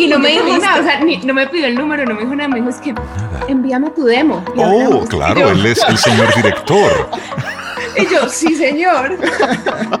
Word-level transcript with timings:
Y 0.00 0.06
no 0.06 0.18
me 0.18 0.30
dijo 0.30 0.56
nada, 0.56 0.80
o 0.80 0.82
sea, 0.82 0.98
no 0.98 1.34
me 1.34 1.46
pidió 1.46 1.66
el 1.66 1.74
número, 1.74 2.06
no 2.06 2.14
me 2.14 2.22
dijo 2.22 2.34
nada, 2.34 2.48
me 2.48 2.56
dijo 2.56 2.70
es 2.70 2.76
que 2.76 2.94
envíame 3.48 3.90
tu 3.90 4.04
demo. 4.04 4.42
oh, 4.56 5.04
claro, 5.06 5.50
él 5.50 5.66
es 5.66 5.78
el 5.86 5.98
señor 5.98 6.34
director. 6.34 7.10
Y 7.98 8.06
yo, 8.06 8.28
sí, 8.28 8.54
señor. 8.54 9.18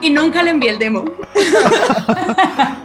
Y 0.00 0.10
nunca 0.10 0.44
le 0.44 0.50
envié 0.50 0.70
el 0.70 0.78
demo. 0.78 1.04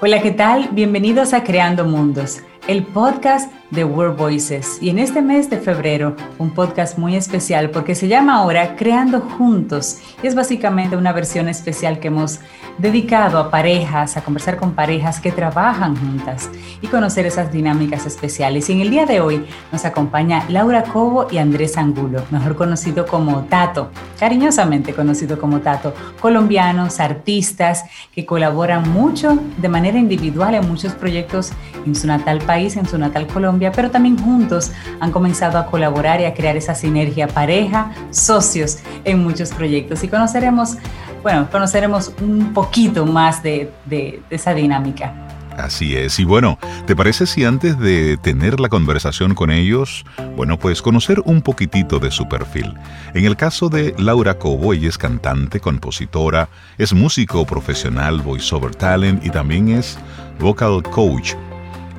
Hola, 0.00 0.20
¿qué 0.20 0.32
tal? 0.32 0.68
Bienvenidos 0.72 1.32
a 1.32 1.42
Creando 1.42 1.86
Mundos, 1.86 2.40
el 2.68 2.84
podcast 2.84 3.50
de 3.70 3.84
World 3.84 4.16
Voices. 4.16 4.78
Y 4.80 4.90
en 4.90 4.98
este 4.98 5.22
mes 5.22 5.48
de 5.48 5.58
febrero, 5.58 6.16
un 6.38 6.50
podcast 6.50 6.98
muy 6.98 7.16
especial 7.16 7.70
porque 7.70 7.94
se 7.94 8.08
llama 8.08 8.36
ahora 8.36 8.76
Creando 8.76 9.20
Juntos. 9.20 9.98
Y 10.22 10.26
es 10.26 10.34
básicamente 10.34 10.96
una 10.96 11.12
versión 11.12 11.48
especial 11.48 12.00
que 12.00 12.08
hemos 12.08 12.40
dedicado 12.78 13.38
a 13.38 13.50
parejas, 13.50 14.16
a 14.16 14.22
conversar 14.22 14.56
con 14.56 14.72
parejas 14.72 15.20
que 15.20 15.32
trabajan 15.32 15.96
juntas 15.96 16.50
y 16.80 16.86
conocer 16.86 17.26
esas 17.26 17.52
dinámicas 17.52 18.06
especiales. 18.06 18.68
Y 18.68 18.72
en 18.72 18.80
el 18.80 18.90
día 18.90 19.06
de 19.06 19.20
hoy 19.20 19.44
nos 19.70 19.84
acompaña 19.84 20.44
Laura 20.48 20.82
Cobo 20.84 21.28
y 21.30 21.38
Andrés 21.38 21.76
Angulo, 21.76 22.22
mejor 22.30 22.56
conocido 22.56 23.06
como 23.06 23.42
Tato, 23.44 23.90
cariñosamente 24.18 24.94
conocido 24.94 25.38
como 25.38 25.60
Tato, 25.60 25.94
colombianos, 26.20 27.00
artistas 27.00 27.84
que 28.14 28.24
colaboran 28.24 28.90
mucho 28.90 29.38
de 29.58 29.68
manera 29.68 29.98
individual 29.98 30.54
en 30.54 30.66
muchos 30.66 30.94
proyectos 30.94 31.52
en 31.84 31.94
su 31.94 32.06
natal 32.06 32.38
país, 32.38 32.76
en 32.76 32.86
su 32.86 32.98
natal 32.98 33.26
Colombia 33.26 33.59
pero 33.74 33.90
también 33.90 34.18
juntos 34.18 34.72
han 35.00 35.12
comenzado 35.12 35.58
a 35.58 35.66
colaborar 35.66 36.20
y 36.20 36.24
a 36.24 36.32
crear 36.32 36.56
esa 36.56 36.74
sinergia 36.74 37.28
pareja, 37.28 37.92
socios 38.10 38.78
en 39.04 39.22
muchos 39.22 39.50
proyectos. 39.50 40.02
Y 40.02 40.08
conoceremos, 40.08 40.76
bueno, 41.22 41.48
conoceremos 41.50 42.12
un 42.22 42.54
poquito 42.54 43.04
más 43.04 43.42
de, 43.42 43.70
de 43.84 44.22
esa 44.30 44.54
dinámica. 44.54 45.12
Así 45.60 45.96
es. 45.96 46.18
Y 46.18 46.24
bueno, 46.24 46.58
¿te 46.86 46.96
parece 46.96 47.26
si 47.26 47.44
antes 47.44 47.78
de 47.78 48.16
tener 48.16 48.60
la 48.60 48.68
conversación 48.68 49.34
con 49.34 49.50
ellos, 49.50 50.04
bueno, 50.36 50.58
pues 50.58 50.82
conocer 50.82 51.20
un 51.24 51.42
poquitito 51.42 51.98
de 51.98 52.10
su 52.10 52.28
perfil? 52.28 52.74
En 53.14 53.24
el 53.24 53.36
caso 53.36 53.68
de 53.68 53.94
Laura 53.98 54.38
Cobo, 54.38 54.72
ella 54.72 54.88
es 54.88 54.98
cantante, 54.98 55.60
compositora, 55.60 56.48
es 56.78 56.92
músico 56.92 57.44
profesional, 57.44 58.20
voiceover 58.20 58.74
talent 58.74 59.24
y 59.24 59.30
también 59.30 59.68
es 59.68 59.98
vocal 60.38 60.82
coach. 60.82 61.34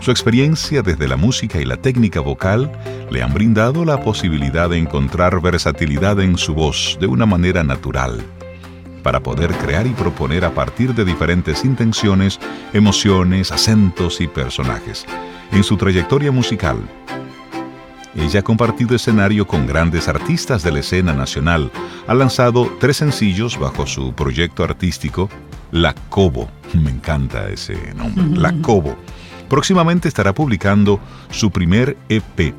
Su 0.01 0.09
experiencia 0.09 0.81
desde 0.81 1.07
la 1.07 1.15
música 1.15 1.61
y 1.61 1.63
la 1.63 1.77
técnica 1.77 2.21
vocal 2.21 2.71
le 3.11 3.21
han 3.21 3.35
brindado 3.35 3.85
la 3.85 4.01
posibilidad 4.01 4.67
de 4.67 4.79
encontrar 4.79 5.39
versatilidad 5.41 6.19
en 6.21 6.39
su 6.39 6.55
voz 6.55 6.97
de 6.99 7.05
una 7.05 7.27
manera 7.27 7.63
natural, 7.63 8.19
para 9.03 9.19
poder 9.19 9.51
crear 9.57 9.85
y 9.85 9.91
proponer 9.91 10.43
a 10.43 10.55
partir 10.55 10.95
de 10.95 11.05
diferentes 11.05 11.63
intenciones, 11.63 12.39
emociones, 12.73 13.51
acentos 13.51 14.21
y 14.21 14.27
personajes. 14.27 15.05
En 15.51 15.63
su 15.63 15.77
trayectoria 15.77 16.31
musical, 16.31 16.77
ella 18.15 18.39
ha 18.39 18.43
compartido 18.43 18.95
escenario 18.95 19.45
con 19.45 19.67
grandes 19.67 20.07
artistas 20.07 20.63
de 20.63 20.71
la 20.71 20.79
escena 20.79 21.13
nacional. 21.13 21.71
Ha 22.07 22.15
lanzado 22.15 22.75
tres 22.79 22.97
sencillos 22.97 23.59
bajo 23.59 23.85
su 23.85 24.13
proyecto 24.13 24.63
artístico, 24.63 25.29
La 25.71 25.93
Cobo. 26.09 26.49
Me 26.73 26.89
encanta 26.89 27.49
ese 27.49 27.93
nombre, 27.93 28.25
La 28.41 28.51
Cobo 28.63 28.97
Próximamente 29.51 30.07
estará 30.07 30.33
publicando 30.33 31.01
su 31.29 31.51
primer 31.51 31.97
EP. 32.07 32.55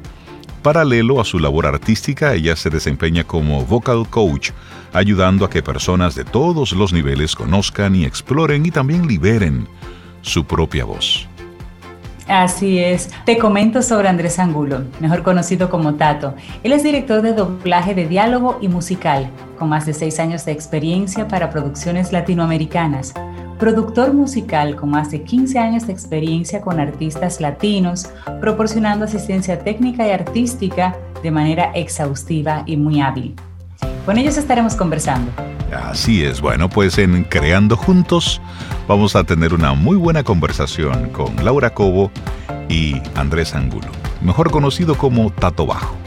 Paralelo 0.61 1.23
a 1.23 1.25
su 1.25 1.39
labor 1.39 1.65
artística, 1.65 2.35
ella 2.35 2.55
se 2.55 2.69
desempeña 2.69 3.25
como 3.25 3.65
vocal 3.65 4.07
coach, 4.11 4.51
ayudando 4.93 5.47
a 5.47 5.49
que 5.49 5.63
personas 5.63 6.15
de 6.15 6.27
todos 6.27 6.73
los 6.73 6.93
niveles 6.93 7.35
conozcan 7.35 7.97
y 7.97 8.05
exploren 8.05 8.67
y 8.67 8.71
también 8.71 9.07
liberen 9.07 9.67
su 10.21 10.45
propia 10.45 10.85
voz. 10.85 11.27
Así 12.29 12.79
es. 12.79 13.09
Te 13.25 13.39
comento 13.39 13.81
sobre 13.81 14.09
Andrés 14.09 14.39
Angulo, 14.39 14.83
mejor 15.01 15.23
conocido 15.23 15.71
como 15.71 15.95
Tato. 15.95 16.35
Él 16.63 16.73
es 16.73 16.83
director 16.83 17.23
de 17.23 17.33
doblaje 17.33 17.95
de 17.95 18.07
diálogo 18.07 18.59
y 18.61 18.69
musical, 18.69 19.31
con 19.59 19.71
más 19.71 19.87
de 19.87 19.95
seis 19.95 20.21
años 20.21 20.45
de 20.45 20.53
experiencia 20.53 21.27
para 21.27 21.49
producciones 21.49 22.13
latinoamericanas 22.13 23.15
productor 23.63 24.13
musical 24.13 24.75
con 24.75 24.91
más 24.91 25.13
de 25.13 25.23
15 25.23 25.57
años 25.57 25.87
de 25.87 25.93
experiencia 25.93 26.61
con 26.61 26.81
artistas 26.81 27.41
latinos, 27.41 28.11
proporcionando 28.41 29.05
asistencia 29.05 29.61
técnica 29.61 30.05
y 30.05 30.11
artística 30.11 30.97
de 31.23 31.31
manera 31.31 31.71
exhaustiva 31.73 32.65
y 32.67 32.77
muy 32.77 33.01
hábil. 33.01 33.37
Con 34.05 34.19
ellos 34.19 34.37
estaremos 34.37 34.75
conversando. 34.75 35.31
Así 35.73 36.25
es, 36.25 36.41
bueno, 36.41 36.69
pues 36.69 36.99
en 36.99 37.23
Creando 37.23 37.77
Juntos 37.77 38.41
vamos 38.89 39.15
a 39.15 39.23
tener 39.23 39.55
una 39.55 39.75
muy 39.75 39.97
buena 39.97 40.25
conversación 40.25 41.11
con 41.11 41.45
Laura 41.45 41.71
Cobo 41.71 42.11
y 42.69 43.01
Andrés 43.15 43.55
Angulo, 43.55 43.87
mejor 44.23 44.51
conocido 44.51 44.99
como 44.99 45.31
Tato 45.31 45.67
Bajo. 45.67 46.02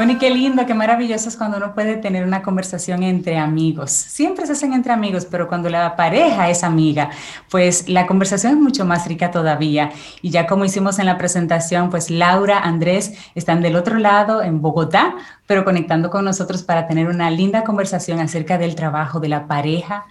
Bueno, 0.00 0.14
y 0.14 0.16
qué 0.16 0.30
lindo, 0.30 0.64
qué 0.64 0.72
maravilloso 0.72 1.28
es 1.28 1.36
cuando 1.36 1.58
uno 1.58 1.74
puede 1.74 1.98
tener 1.98 2.24
una 2.24 2.40
conversación 2.40 3.02
entre 3.02 3.36
amigos. 3.36 3.90
Siempre 3.90 4.46
se 4.46 4.52
hacen 4.52 4.72
entre 4.72 4.92
amigos, 4.92 5.26
pero 5.26 5.46
cuando 5.46 5.68
la 5.68 5.94
pareja 5.94 6.48
es 6.48 6.64
amiga, 6.64 7.10
pues 7.50 7.86
la 7.86 8.06
conversación 8.06 8.54
es 8.54 8.58
mucho 8.58 8.86
más 8.86 9.06
rica 9.06 9.30
todavía. 9.30 9.92
Y 10.22 10.30
ya 10.30 10.46
como 10.46 10.64
hicimos 10.64 10.98
en 10.98 11.04
la 11.04 11.18
presentación, 11.18 11.90
pues 11.90 12.08
Laura, 12.08 12.60
Andrés 12.60 13.12
están 13.34 13.60
del 13.60 13.76
otro 13.76 13.98
lado, 13.98 14.42
en 14.42 14.62
Bogotá, 14.62 15.16
pero 15.46 15.66
conectando 15.66 16.08
con 16.08 16.24
nosotros 16.24 16.62
para 16.62 16.86
tener 16.86 17.06
una 17.06 17.30
linda 17.30 17.62
conversación 17.62 18.20
acerca 18.20 18.56
del 18.56 18.76
trabajo 18.76 19.20
de 19.20 19.28
la 19.28 19.46
pareja 19.46 20.06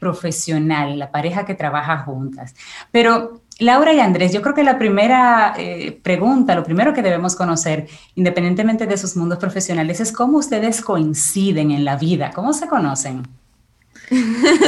profesional, 0.00 0.98
la 0.98 1.10
pareja 1.10 1.44
que 1.44 1.54
trabaja 1.54 1.98
juntas. 1.98 2.54
Pero 2.90 3.42
Laura 3.60 3.92
y 3.92 4.00
Andrés, 4.00 4.32
yo 4.32 4.42
creo 4.42 4.54
que 4.54 4.64
la 4.64 4.78
primera 4.78 5.54
eh, 5.56 5.96
pregunta, 6.02 6.54
lo 6.54 6.64
primero 6.64 6.92
que 6.92 7.02
debemos 7.02 7.36
conocer, 7.36 7.86
independientemente 8.16 8.86
de 8.86 8.96
sus 8.96 9.16
mundos 9.16 9.38
profesionales, 9.38 10.00
es 10.00 10.10
cómo 10.10 10.38
ustedes 10.38 10.80
coinciden 10.80 11.70
en 11.70 11.84
la 11.84 11.96
vida, 11.96 12.32
cómo 12.34 12.52
se 12.52 12.66
conocen. 12.66 13.22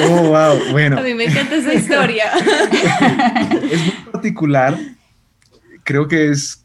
Oh, 0.09 0.29
wow, 0.29 0.59
bueno. 0.71 0.99
A 0.99 1.03
mí 1.03 1.15
me 1.15 1.25
encanta 1.25 1.57
esa 1.57 1.75
historia. 1.75 2.27
es 3.71 3.85
muy 3.85 4.13
particular, 4.13 4.79
creo 5.83 6.07
que 6.07 6.31
es 6.31 6.65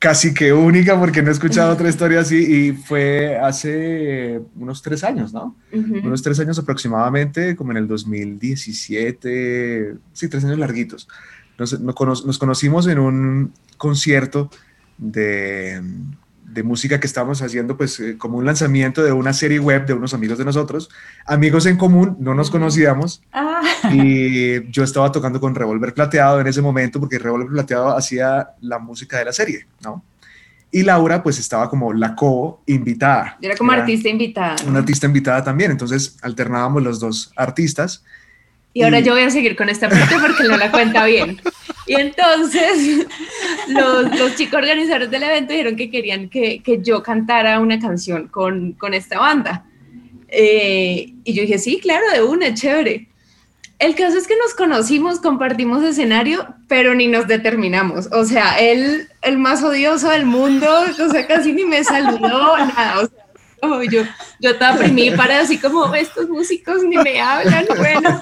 casi 0.00 0.32
que 0.32 0.54
única 0.54 0.98
porque 0.98 1.22
no 1.22 1.28
he 1.28 1.32
escuchado 1.32 1.72
otra 1.72 1.90
historia 1.90 2.20
así 2.20 2.36
y 2.36 2.72
fue 2.72 3.38
hace 3.38 4.40
unos 4.56 4.80
tres 4.80 5.04
años, 5.04 5.34
¿no? 5.34 5.54
Unos 5.72 6.22
tres 6.22 6.40
años 6.40 6.58
aproximadamente, 6.58 7.54
como 7.54 7.72
en 7.72 7.76
el 7.76 7.86
2017, 7.86 9.94
sí, 10.14 10.28
tres 10.28 10.44
años 10.44 10.58
larguitos. 10.58 11.06
Nos, 11.60 12.38
conocimos 12.38 12.86
en 12.86 12.98
un 12.98 13.52
concierto 13.76 14.50
de, 14.96 15.82
música 16.64 16.98
que 16.98 17.06
estábamos 17.06 17.42
haciendo, 17.42 17.76
pues 17.76 18.00
eh, 18.00 18.16
como 18.18 18.38
un 18.38 18.44
lanzamiento 18.44 19.02
de 19.02 19.12
una 19.12 19.32
serie 19.32 19.60
web 19.60 19.86
de 19.86 19.92
unos 19.92 20.14
amigos 20.14 20.38
de 20.38 20.44
nosotros, 20.44 20.88
amigos 21.26 21.66
en 21.66 21.76
común, 21.76 22.16
no 22.18 22.34
nos 22.34 22.50
conocíamos. 22.50 23.22
Ah. 23.32 23.60
Y 23.92 24.70
yo 24.70 24.82
estaba 24.82 25.12
tocando 25.12 25.40
con 25.40 25.54
Revolver 25.54 25.94
Plateado 25.94 26.40
en 26.40 26.46
ese 26.46 26.62
momento, 26.62 26.98
porque 26.98 27.18
Revolver 27.18 27.48
Plateado 27.48 27.96
hacía 27.96 28.50
la 28.60 28.78
música 28.78 29.18
de 29.18 29.26
la 29.26 29.32
serie, 29.32 29.66
¿no? 29.82 30.02
Y 30.72 30.82
Laura, 30.82 31.22
pues 31.22 31.38
estaba 31.38 31.68
como 31.68 31.92
la 31.92 32.14
co-invitada. 32.14 33.36
Era 33.42 33.56
como 33.56 33.72
artista 33.72 34.08
invitada. 34.08 34.56
Una 34.66 34.78
artista 34.78 35.06
invitada 35.06 35.42
también. 35.42 35.72
Entonces 35.72 36.16
alternábamos 36.22 36.82
los 36.82 37.00
dos 37.00 37.32
artistas. 37.36 38.04
Y 38.72 38.82
ahora 38.82 39.00
yo 39.00 39.14
voy 39.14 39.22
a 39.22 39.30
seguir 39.30 39.56
con 39.56 39.68
esta 39.68 39.88
parte 39.88 40.14
porque 40.20 40.44
no 40.44 40.56
la 40.56 40.70
cuenta 40.70 41.04
bien. 41.04 41.40
Y 41.86 41.94
entonces 41.94 43.06
los, 43.68 44.16
los, 44.16 44.36
chicos 44.36 44.60
organizadores 44.60 45.10
del 45.10 45.24
evento 45.24 45.52
dijeron 45.52 45.76
que 45.76 45.90
querían 45.90 46.28
que, 46.28 46.62
que 46.62 46.80
yo 46.80 47.02
cantara 47.02 47.58
una 47.58 47.80
canción 47.80 48.28
con, 48.28 48.72
con 48.74 48.94
esta 48.94 49.18
banda. 49.18 49.64
Eh, 50.28 51.12
y 51.24 51.32
yo 51.32 51.42
dije, 51.42 51.58
sí, 51.58 51.80
claro, 51.80 52.04
de 52.12 52.22
una, 52.22 52.54
chévere. 52.54 53.08
El 53.80 53.94
caso 53.94 54.18
es 54.18 54.26
que 54.26 54.36
nos 54.36 54.54
conocimos, 54.54 55.20
compartimos 55.20 55.82
escenario, 55.82 56.54
pero 56.68 56.94
ni 56.94 57.08
nos 57.08 57.26
determinamos. 57.26 58.08
O 58.12 58.24
sea, 58.24 58.60
él, 58.60 59.08
el 59.22 59.38
más 59.38 59.62
odioso 59.62 60.10
del 60.10 60.26
mundo, 60.26 60.68
o 61.02 61.08
sea, 61.10 61.26
casi 61.26 61.52
ni 61.52 61.64
me 61.64 61.82
saludó, 61.82 62.56
nada. 62.58 63.00
O 63.00 63.06
sea, 63.06 63.19
yo, 63.90 64.02
yo 64.38 64.50
estaba 64.50 64.78
para 65.16 65.40
así 65.40 65.58
como 65.58 65.94
estos 65.94 66.28
músicos 66.28 66.82
ni 66.82 66.96
me 66.96 67.20
hablan, 67.20 67.66
bueno, 67.76 68.20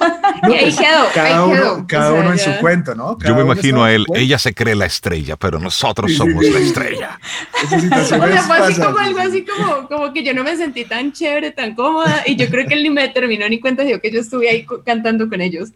y 0.49 0.53
ahí 0.53 0.65
pues, 0.65 0.77
quedó. 0.77 1.05
Cada 1.15 1.45
uno, 1.45 1.87
cada 1.87 2.13
uno 2.13 2.33
en 2.33 2.39
su 2.39 2.51
cuento, 2.61 2.95
¿no? 2.95 3.19
yo 3.19 3.35
me 3.35 3.43
imagino 3.43 3.85
a 3.85 3.93
él, 3.93 4.05
ella 4.15 4.39
se 4.39 4.55
cree 4.55 4.75
la 4.75 4.87
estrella, 4.87 5.37
pero 5.37 5.59
nosotros 5.59 6.13
somos 6.15 6.45
la 6.45 6.59
estrella. 6.59 7.21
o 7.65 8.05
sea, 8.05 8.43
fue 8.43 8.59
así 8.59 8.81
como 8.81 8.99
algo 8.99 9.19
así 9.21 9.45
como, 9.45 9.89
como 9.89 10.13
que 10.13 10.23
yo 10.23 10.35
no 10.35 10.45
me 10.45 10.57
sentí 10.57 10.85
tan 10.85 11.13
chévere, 11.13 11.53
tan 11.53 11.75
cómoda, 11.75 12.23
y 12.27 12.37
yo 12.37 12.49
creo 12.49 12.67
que 12.67 12.75
él 12.75 12.83
ni 12.83 12.91
me 12.91 13.03
determinó 13.03 13.49
ni 13.49 13.61
cuenta 13.61 13.85
dio 13.85 14.01
que 14.01 14.11
yo 14.11 14.21
estuve 14.21 14.51
ahí 14.51 14.67
cantando 14.85 15.29
con 15.29 15.41
ellos. 15.41 15.71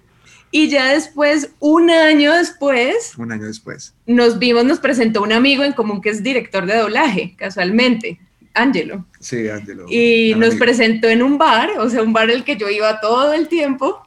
Y 0.55 0.69
ya 0.69 0.93
después, 0.93 1.51
un 1.61 1.91
año 1.91 2.35
después, 2.35 3.15
un 3.17 3.33
año 3.33 3.47
después, 3.47 3.95
nos 4.07 4.39
vimos, 4.39 4.65
nos 4.65 4.81
presentó 4.81 5.23
un 5.23 5.33
amigo 5.33 5.65
en 5.65 5.73
común 5.73 6.03
que 6.03 6.11
es 6.11 6.23
director 6.23 6.67
de 6.67 6.77
doblaje, 6.77 7.35
casualmente. 7.39 8.21
Ángelo. 8.55 9.07
Sí, 9.21 9.49
Ángelo. 9.49 9.87
Y 9.89 10.35
nos 10.37 10.55
presentó 10.57 11.09
en 11.09 11.23
un 11.23 11.39
bar, 11.39 11.71
o 11.79 11.89
sea, 11.89 12.03
un 12.03 12.13
bar 12.13 12.31
al 12.31 12.45
que 12.45 12.57
yo 12.57 12.69
iba 12.69 13.01
todo 13.01 13.33
el 13.33 13.49
tiempo. 13.49 14.01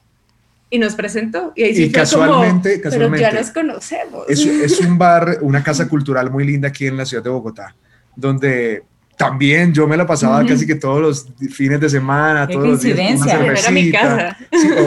y 0.70 0.80
nos 0.80 0.96
presentó. 0.96 1.54
Y, 1.56 1.64
ahí 1.64 1.84
y 1.84 1.92
casualmente, 1.92 2.82
casualmente, 2.82 3.18
pero 3.18 3.32
ya 3.32 3.40
nos 3.40 3.52
conocemos. 3.52 4.26
Es, 4.28 4.46
es, 4.46 4.80
un 4.82 4.98
bar, 4.98 5.38
una 5.42 5.64
casa 5.64 5.88
cultural 5.88 6.32
muy 6.32 6.44
linda 6.46 6.68
aquí 6.68 6.88
en 6.88 6.98
la 6.98 7.06
ciudad 7.06 7.24
de 7.24 7.30
Bogotá, 7.30 7.76
donde 8.16 8.84
también 9.18 9.74
yo 9.74 9.88
me 9.88 9.96
la 9.96 10.06
pasaba 10.06 10.46
casi 10.46 10.68
que 10.68 10.76
todos 10.76 11.02
los 11.02 11.28
fines 11.54 11.80
de 11.80 11.90
semana, 11.90 12.48
todos 12.48 12.68
los 12.68 12.82
días, 12.82 13.22
una 13.22 13.72
mi 13.72 13.92
casa. 13.92 14.38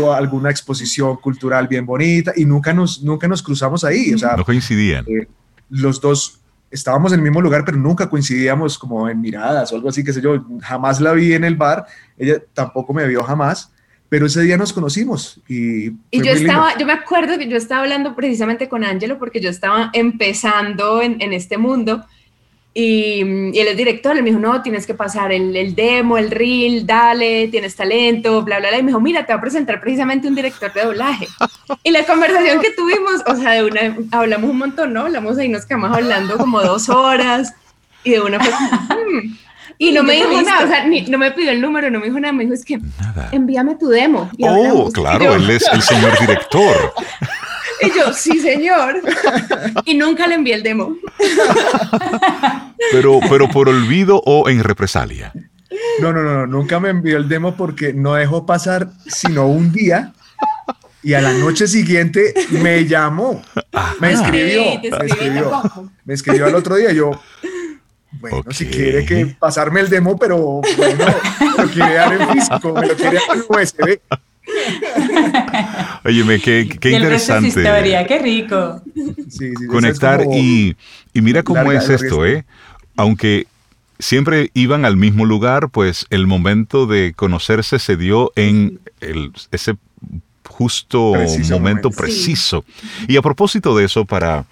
o 0.00 0.12
alguna 0.12 0.50
exposición 0.50 1.16
cultural 1.16 1.66
bien 1.66 1.87
bonita 1.87 2.32
y 2.37 2.44
nunca 2.44 2.75
nos, 2.75 3.02
nunca 3.02 3.26
nos 3.26 3.43
cruzamos 3.43 3.84
ahí. 3.84 4.12
O 4.12 4.19
sea, 4.19 4.37
no 4.37 4.44
coincidían. 4.44 5.04
Eh, 5.08 5.26
los 5.70 6.00
dos 6.00 6.38
estábamos 6.70 7.12
en 7.12 7.20
el 7.20 7.24
mismo 7.24 7.40
lugar, 7.40 7.64
pero 7.64 7.76
nunca 7.76 8.08
coincidíamos 8.08 8.78
como 8.78 9.08
en 9.08 9.20
miradas 9.20 9.72
o 9.72 9.76
algo 9.76 9.88
así, 9.88 10.04
que 10.04 10.12
sé 10.12 10.20
yo. 10.20 10.44
Jamás 10.60 11.00
la 11.00 11.12
vi 11.12 11.32
en 11.32 11.44
el 11.44 11.56
bar, 11.56 11.86
ella 12.16 12.42
tampoco 12.54 12.92
me 12.92 13.06
vio 13.06 13.22
jamás 13.22 13.72
pero 14.08 14.26
ese 14.26 14.40
día 14.42 14.56
nos 14.56 14.72
conocimos 14.72 15.40
y, 15.48 15.88
y 16.10 16.22
yo 16.22 16.32
estaba, 16.32 16.76
yo 16.78 16.86
me 16.86 16.92
acuerdo 16.92 17.36
que 17.38 17.48
yo 17.48 17.56
estaba 17.56 17.82
hablando 17.82 18.16
precisamente 18.16 18.68
con 18.68 18.82
Angelo 18.84 19.18
porque 19.18 19.40
yo 19.40 19.50
estaba 19.50 19.90
empezando 19.92 21.02
en, 21.02 21.20
en 21.20 21.34
este 21.34 21.58
mundo 21.58 22.04
y, 22.74 23.24
y, 23.52 23.58
él 23.58 23.68
es 23.68 23.76
director, 23.76 24.16
él 24.16 24.22
me 24.22 24.30
dijo, 24.30 24.40
no, 24.40 24.62
tienes 24.62 24.86
que 24.86 24.94
pasar 24.94 25.32
el, 25.32 25.56
el, 25.56 25.74
demo, 25.74 26.18
el 26.18 26.30
reel, 26.30 26.86
dale, 26.86 27.48
tienes 27.48 27.74
talento, 27.74 28.42
bla, 28.42 28.58
bla, 28.58 28.68
bla. 28.68 28.78
Y 28.78 28.82
me 28.82 28.88
dijo, 28.88 29.00
mira, 29.00 29.26
te 29.26 29.32
va 29.32 29.38
a 29.38 29.42
presentar 29.42 29.80
precisamente 29.80 30.28
un 30.28 30.34
director 30.34 30.72
de 30.72 30.84
doblaje. 30.84 31.26
Y 31.82 31.90
la 31.90 32.04
conversación 32.04 32.60
que 32.60 32.70
tuvimos, 32.70 33.22
o 33.26 33.36
sea, 33.36 33.52
de 33.52 33.64
una, 33.64 33.96
hablamos 34.10 34.50
un 34.50 34.58
montón, 34.58 34.94
¿no? 34.94 35.02
Hablamos 35.02 35.36
ahí, 35.36 35.48
nos 35.48 35.66
quedamos 35.66 35.94
hablando 35.94 36.38
como 36.38 36.62
dos 36.62 36.88
horas 36.88 37.52
y 38.04 38.12
de 38.12 38.20
una 38.20 38.40
fue 38.40 38.50
hmm". 38.50 39.36
Y 39.80 39.92
no 39.92 40.02
me 40.02 40.14
dijo 40.14 40.42
nada, 40.42 40.64
o 40.64 40.68
sea, 40.68 40.84
ni, 40.86 41.02
no 41.02 41.18
me 41.18 41.30
pidió 41.30 41.52
el 41.52 41.60
número, 41.60 41.88
no 41.88 42.00
me 42.00 42.06
dijo 42.06 42.18
nada, 42.18 42.32
me 42.32 42.42
dijo, 42.42 42.54
es 42.54 42.64
que 42.64 42.80
envíame 43.30 43.76
tu 43.76 43.88
demo. 43.88 44.28
oh, 44.40 44.90
claro, 44.90 45.34
él 45.34 45.48
es 45.50 45.64
el 45.72 45.82
señor 45.82 46.18
director. 46.18 46.94
Y 47.86 47.96
yo, 47.96 48.12
sí, 48.12 48.40
señor. 48.40 49.00
Y 49.84 49.94
nunca 49.94 50.26
le 50.26 50.34
envié 50.34 50.54
el 50.54 50.62
demo. 50.62 50.96
Pero, 52.92 53.19
pero 53.28 53.48
por 53.48 53.69
olvido 53.69 54.22
o 54.25 54.48
en 54.48 54.62
represalia. 54.62 55.32
No, 56.00 56.12
no, 56.12 56.22
no, 56.22 56.46
nunca 56.46 56.78
me 56.78 56.90
envió 56.90 57.16
el 57.16 57.28
demo 57.28 57.56
porque 57.56 57.92
no 57.92 58.14
dejó 58.14 58.46
pasar 58.46 58.88
sino 59.06 59.48
un 59.48 59.72
día 59.72 60.14
y 61.02 61.14
a 61.14 61.20
la 61.20 61.32
noche 61.32 61.66
siguiente 61.66 62.34
me 62.50 62.84
llamó, 62.86 63.42
me 64.00 64.12
escribió, 64.12 64.62
me 64.80 65.06
escribió, 65.06 65.62
me 66.04 66.14
escribió 66.14 66.46
al 66.46 66.54
otro 66.54 66.76
día. 66.76 66.92
Yo, 66.92 67.12
bueno, 68.12 68.42
si 68.50 68.66
quiere 68.66 69.04
que 69.04 69.26
pasarme 69.38 69.80
el 69.80 69.88
demo, 69.88 70.19
pero 70.19 70.60
bueno, 70.76 71.04
lo 71.56 71.64
quiere 71.69 71.94
dar 71.94 72.12
en 72.12 72.28
físico, 72.30 72.75
me 72.75 72.86
lo 72.86 72.96
quiere 72.96 73.19
dar 73.26 73.36
en 73.36 73.42
USB. 73.48 74.00
Óyeme, 76.04 76.40
qué, 76.40 76.68
qué 76.80 76.92
interesante. 76.92 77.48
historia, 77.48 78.06
qué 78.06 78.18
rico. 78.18 78.82
Conectar 79.68 80.24
y, 80.32 80.76
y, 81.12 81.20
mira 81.20 81.42
cómo 81.42 81.72
es 81.72 81.88
esto, 81.88 82.24
¿eh? 82.24 82.44
Aunque 82.96 83.46
siempre 83.98 84.50
iban 84.54 84.84
al 84.84 84.96
mismo 84.96 85.24
lugar, 85.24 85.70
pues 85.70 86.06
el 86.10 86.26
momento 86.26 86.86
de 86.86 87.12
conocerse 87.14 87.78
se 87.78 87.96
dio 87.96 88.32
en 88.36 88.80
el, 89.00 89.32
ese 89.52 89.76
justo 90.48 91.14
momento, 91.50 91.90
preciso. 91.90 92.64
Y 93.06 93.16
a 93.16 93.22
propósito 93.22 93.76
de 93.76 93.84
eso, 93.84 94.04
para 94.04 94.46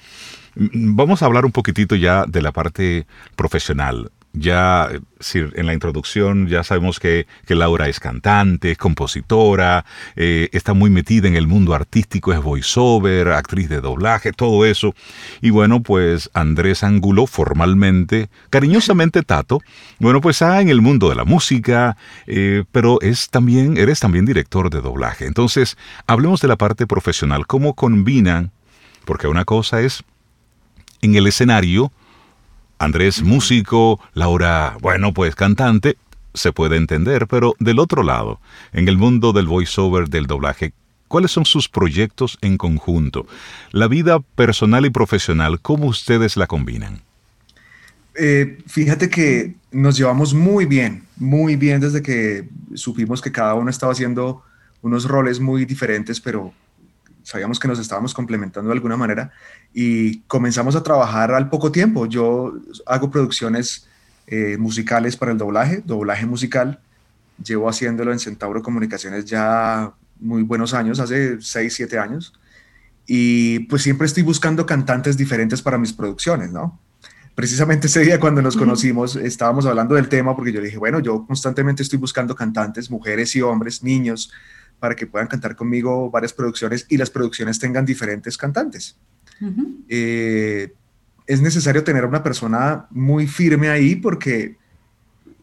vamos 0.55 1.23
a 1.23 1.27
hablar 1.27 1.45
un 1.45 1.53
poquitito 1.53 1.97
ya 1.97 2.25
de 2.27 2.43
la 2.43 2.53
parte 2.53 3.07
profesional 3.35 4.11
ya 4.37 4.91
en 5.33 5.67
la 5.67 5.73
introducción 5.73 6.47
ya 6.47 6.63
sabemos 6.63 7.01
que, 7.01 7.27
Laura 7.49 7.89
es 7.89 8.01
cantante, 8.01 8.73
es 8.73 8.79
compositora, 8.79 9.87
eh, 10.15 10.51
está 10.53 10.75
muy 10.75 10.91
metida 10.91 11.27
en 11.27 11.37
el 11.37 11.47
mundo 11.47 11.75
artístico, 11.75 12.35
es 12.35 12.43
voiceover, 12.43 13.29
actriz 13.29 13.69
de 13.71 13.81
doblaje, 13.81 14.33
todo 14.33 14.67
eso. 14.67 14.95
Y 15.41 15.51
bueno, 15.51 15.83
pues 15.83 16.31
Andrés 16.35 16.85
Angulo, 16.85 17.27
formalmente, 17.27 18.29
cariñosamente 18.51 19.23
Tato, 19.23 19.61
bueno, 19.99 20.21
pues 20.21 20.37
está 20.37 20.61
en 20.61 20.69
el 20.69 20.83
mundo 20.83 21.09
de 21.09 21.15
la 21.15 21.25
música, 21.25 21.97
eh, 22.27 22.65
pero 22.73 23.01
es 23.01 23.31
también, 23.31 23.79
eres 23.79 24.01
también 24.01 24.27
director 24.27 24.69
de 24.69 24.83
doblaje. 24.83 25.25
Entonces, 25.25 25.79
hablemos 26.07 26.43
de 26.43 26.49
la 26.49 26.57
parte 26.57 26.87
profesional, 26.87 27.47
cómo 27.47 27.75
combinan, 27.75 28.51
porque 29.07 29.29
una 29.29 29.47
cosa 29.47 29.81
es 29.81 30.05
en 31.01 31.15
el 31.15 31.27
escenario, 31.27 31.91
Andrés 32.79 33.23
músico, 33.23 34.01
Laura, 34.15 34.77
bueno, 34.81 35.13
pues 35.15 35.35
cantante, 35.35 35.97
se 36.35 36.53
puede 36.53 36.77
entender, 36.77 37.27
pero 37.27 37.55
del 37.59 37.79
otro 37.79 38.03
lado, 38.03 38.41
en 38.73 38.89
el 38.89 38.99
mundo 38.99 39.33
del 39.33 39.47
voiceover, 39.47 40.09
del 40.09 40.27
doblaje, 40.27 40.73
¿cuáles 41.09 41.31
son 41.31 41.45
sus 41.47 41.69
proyectos 41.69 42.39
en 42.43 42.59
conjunto? 42.59 43.27
La 43.73 43.89
vida 43.89 44.21
personal 44.21 44.85
y 44.85 44.91
profesional, 44.91 45.61
¿cómo 45.61 45.87
ustedes 45.87 46.37
la 46.37 46.47
combinan? 46.47 47.01
Eh, 48.19 48.59
fíjate 48.67 49.11
que 49.11 49.55
nos 49.73 49.97
llevamos 49.97 50.33
muy 50.33 50.65
bien, 50.65 51.05
muy 51.17 51.57
bien 51.57 51.81
desde 51.81 52.03
que 52.03 52.49
supimos 52.75 53.21
que 53.21 53.33
cada 53.33 53.55
uno 53.55 53.71
estaba 53.71 53.93
haciendo 53.93 54.43
unos 54.83 55.05
roles 55.05 55.41
muy 55.41 55.65
diferentes, 55.65 56.21
pero 56.21 56.53
sabíamos 57.27 57.59
que 57.59 57.67
nos 57.67 57.81
estábamos 57.81 58.15
complementando 58.15 58.69
de 58.71 58.75
alguna 58.75 58.97
manera 58.97 59.33
y 59.75 60.21
comenzamos 60.29 60.77
a 60.77 60.85
trabajar 60.85 61.33
al 61.33 61.51
poco 61.51 61.73
tiempo. 61.73 62.07
Yo 62.07 62.55
hago 62.87 63.11
producciones 63.11 63.89
eh, 64.29 64.57
musicales 64.59 65.17
para 65.17 65.33
el 65.33 65.39
doblaje, 65.39 65.83
doblaje 65.85 66.25
musical. 66.25 66.79
Llevo 67.45 67.69
haciéndolo 67.69 68.13
en 68.13 68.21
Centauro 68.21 68.63
Comunicaciones 68.63 69.25
ya 69.25 69.93
muy 70.21 70.45
buenos 70.45 70.73
años, 70.73 71.01
hace 71.01 71.41
6, 71.41 71.75
7 71.75 71.99
años. 71.99 72.33
Y 73.09 73.59
pues 73.61 73.83
siempre 73.83 74.07
estoy 74.07 74.23
buscando 74.23 74.65
cantantes 74.65 75.17
diferentes 75.17 75.61
para 75.63 75.79
mis 75.79 75.93
producciones, 75.93 76.53
¿no? 76.53 76.79
Precisamente 77.37 77.87
ese 77.89 78.01
día 78.01 78.19
cuando 78.19 78.41
nos 78.41 78.57
conocimos 78.57 79.15
estábamos 79.15 79.67
hablando 79.67 79.95
del 79.95 80.09
tema 80.09 80.35
porque 80.35 80.53
yo 80.53 80.63
dije, 80.63 80.79
bueno, 80.79 81.01
yo 81.01 81.27
constantemente 81.27 81.83
estoy 81.83 81.99
buscando 81.99 82.35
cantantes, 82.35 82.91
mujeres 82.91 83.37
y 83.37 83.43
hombres, 83.43 83.83
niños, 83.83 84.33
para 84.81 84.97
que 84.97 85.07
puedan 85.07 85.29
cantar 85.29 85.55
conmigo 85.55 86.11
varias 86.11 86.33
producciones 86.33 86.87
y 86.89 86.97
las 86.97 87.11
producciones 87.11 87.59
tengan 87.59 87.85
diferentes 87.85 88.39
cantantes. 88.39 88.97
Eh, 89.87 90.73
es 91.27 91.43
necesario 91.43 91.85
tener 91.85 92.07
una 92.07 92.23
persona 92.23 92.87
muy 92.89 93.27
firme 93.27 93.69
ahí 93.69 93.97
porque 93.97 94.57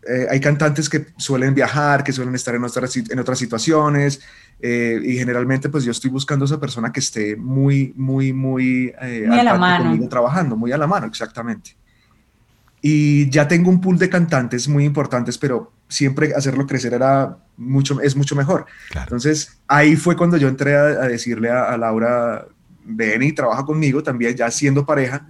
eh, 0.10 0.28
hay 0.31 0.40
cantantes 0.40 0.90
que 0.90 1.06
suelen 1.18 1.54
viajar, 1.54 2.04
que 2.04 2.12
suelen 2.12 2.33
estar 2.33 2.56
en 2.56 2.64
otras, 2.64 2.97
en 2.97 3.19
otras 3.19 3.38
situaciones 3.38 4.19
eh, 4.59 5.00
y 5.04 5.16
generalmente 5.16 5.69
pues 5.69 5.83
yo 5.83 5.92
estoy 5.92 6.09
buscando 6.09 6.45
esa 6.45 6.59
persona 6.59 6.92
que 6.92 7.02
esté 7.02 7.35
muy, 7.35 7.94
muy, 7.95 8.33
muy, 8.33 8.92
muy 9.00 9.30
a 9.30 9.44
la 9.44 9.59
mano. 9.59 9.83
Conmigo, 9.85 10.09
trabajando, 10.09 10.57
muy 10.57 10.71
a 10.71 10.78
la 10.80 10.88
mano, 10.88 11.06
exactamente. 11.06 11.82
Y 12.85 13.30
ya 13.30 13.47
tengo 13.47 13.69
un 13.69 13.80
pool 13.80 13.97
de 13.97 14.09
cantantes 14.09 14.68
muy 14.68 14.83
importantes, 14.83 15.37
pero 15.37 15.71
siempre 15.87 16.33
hacerlo 16.35 16.68
crecer 16.68 16.94
era 16.94 17.37
mucho, 17.56 18.02
es 18.02 18.13
mucho 18.13 18.35
mejor. 18.35 18.66
Entonces, 18.94 19.57
ahí 19.69 19.95
fue 19.95 20.18
cuando 20.18 20.35
yo 20.35 20.49
entré 20.49 20.75
a, 20.75 21.07
decirle 21.07 21.49
a, 21.49 21.78
Laura, 21.78 22.45
ven 22.83 23.23
y 23.23 23.31
trabaja 23.31 23.63
conmigo 23.63 24.04
también, 24.04 24.35
ya 24.35 24.52
siendo 24.52 24.85
pareja, 24.85 25.25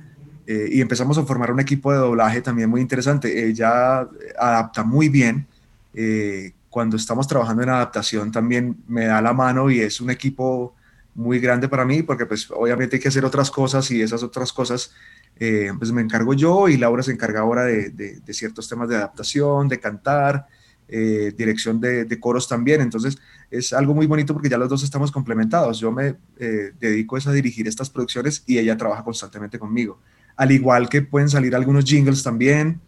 eh, 0.48 0.68
y 0.72 0.82
empezamos 0.82 1.16
a 1.20 1.26
formar 1.26 1.52
un 1.52 1.60
equipo 1.60 1.92
de 1.92 2.00
doblaje 2.00 2.42
también 2.42 2.72
muy 2.72 2.82
interesante. 2.82 3.48
Ella 3.48 4.08
adapta 4.40 4.84
muy 4.84 5.10
bien. 5.10 5.46
Eh, 5.94 6.54
cuando 6.72 6.98
estamos 6.98 7.28
trabajando 7.28 7.62
en 7.62 7.70
adaptación 7.70 8.32
también 8.32 8.78
me 8.88 9.06
da 9.06 9.22
la 9.22 9.32
mano 9.32 9.70
y 9.70 9.80
es 9.80 10.02
un 10.02 10.10
equipo 10.10 10.74
muy 11.16 11.40
grande 11.40 11.68
para 11.68 11.86
mí 11.86 12.02
porque 12.04 12.26
pues 12.26 12.50
obviamente 12.52 12.96
hay 12.96 13.02
que 13.02 13.08
hacer 13.08 13.26
otras 13.26 13.52
cosas 13.52 13.90
y 13.92 14.02
esas 14.02 14.24
otras 14.24 14.52
cosas 14.52 14.92
eh, 15.40 15.72
pues 15.78 15.92
me 15.92 16.02
encargo 16.02 16.34
yo 16.34 16.68
y 16.68 16.78
Laura 16.78 17.04
se 17.04 17.12
encarga 17.12 17.42
ahora 17.42 17.64
de, 17.64 18.22
ciertos 18.30 18.70
temas 18.70 18.90
de 18.90 18.98
adaptación, 18.98 19.68
de 19.68 19.80
cantar, 19.80 20.48
eh, 20.88 21.34
dirección 21.36 21.80
de, 21.80 22.20
coros 22.20 22.48
también. 22.48 22.82
Entonces 22.82 23.18
es 23.50 23.74
algo 23.74 23.94
muy 23.94 24.06
bonito 24.06 24.34
porque 24.34 24.50
ya 24.50 24.58
los 24.58 24.70
dos 24.70 24.84
estamos 24.84 25.12
complementados. 25.12 25.80
Yo 25.80 25.92
me 25.92 26.16
eh, 26.38 26.72
dedico 26.80 27.18
a 27.18 27.32
dirigir 27.32 27.68
estas 27.68 27.90
producciones 27.90 28.44
y 28.46 28.58
ella 28.58 28.78
trabaja 28.78 29.04
constantemente 29.04 29.60
conmigo. 29.60 30.00
Al 30.36 30.52
igual 30.52 30.90
que 30.90 31.02
pueden 31.02 31.30
salir 31.30 31.56
algunos 31.56 31.86
jingles 31.86 32.24
también. 32.24 32.80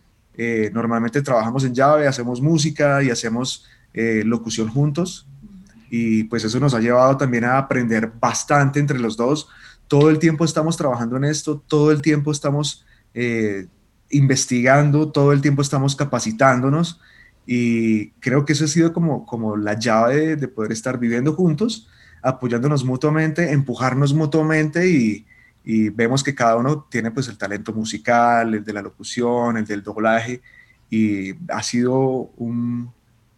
normalmente 0.74 1.22
trabajamos 1.22 1.64
en 1.64 1.74
llave, 1.74 2.08
hacemos 2.08 2.42
música 2.42 3.02
y 3.02 3.10
hacemos 3.10 3.66
locución 3.94 4.68
juntos. 4.68 5.28
Y 5.90 6.26
pues 6.26 6.44
eso 6.44 6.60
nos 6.60 6.74
ha 6.74 6.80
llevado 6.80 7.18
también 7.18 7.46
a 7.46 7.58
aprender 7.58 8.12
bastante 8.20 8.80
entre 8.80 9.00
los 9.00 9.18
dos. 9.18 9.48
Todo 9.88 10.10
el 10.10 10.20
tiempo 10.20 10.46
estamos 10.46 10.78
trabajando 10.78 11.18
en 11.18 11.26
esto, 11.26 11.64
todo 11.68 11.92
el 11.92 12.02
tiempo 12.02 12.32
estamos 12.32 12.86
eh, 13.14 13.68
investigando, 14.10 15.12
todo 15.12 15.32
el 15.32 15.42
tiempo 15.42 15.62
estamos 15.62 15.96
capacitándonos 15.96 17.00
y 17.46 18.10
creo 18.20 18.46
que 18.46 18.54
eso 18.54 18.66
ha 18.66 18.68
sido 18.68 18.94
como, 18.94 19.26
como 19.26 19.56
la 19.56 19.78
llave 19.78 20.36
de, 20.36 20.48
poder 20.48 20.72
estar 20.72 20.98
viviendo 20.98 21.34
juntos, 21.34 21.88
apoyándonos 22.24 22.84
mutuamente, 22.84 23.52
empujarnos 23.52 24.14
mutuamente 24.14 24.90
y, 24.90 25.26
y, 25.64 25.90
vemos 25.90 26.24
que 26.24 26.34
cada 26.34 26.56
uno 26.56 26.88
tiene 26.90 27.12
pues 27.12 27.28
el 27.28 27.38
talento 27.38 27.72
musical, 27.72 28.56
el 28.56 28.64
de 28.64 28.74
la 28.74 28.82
locución, 28.82 29.58
el 29.58 29.66
del 29.66 29.84
doblaje 29.84 30.42
y 30.90 31.34
ha 31.50 31.62
sido 31.62 32.32
un, 32.38 32.92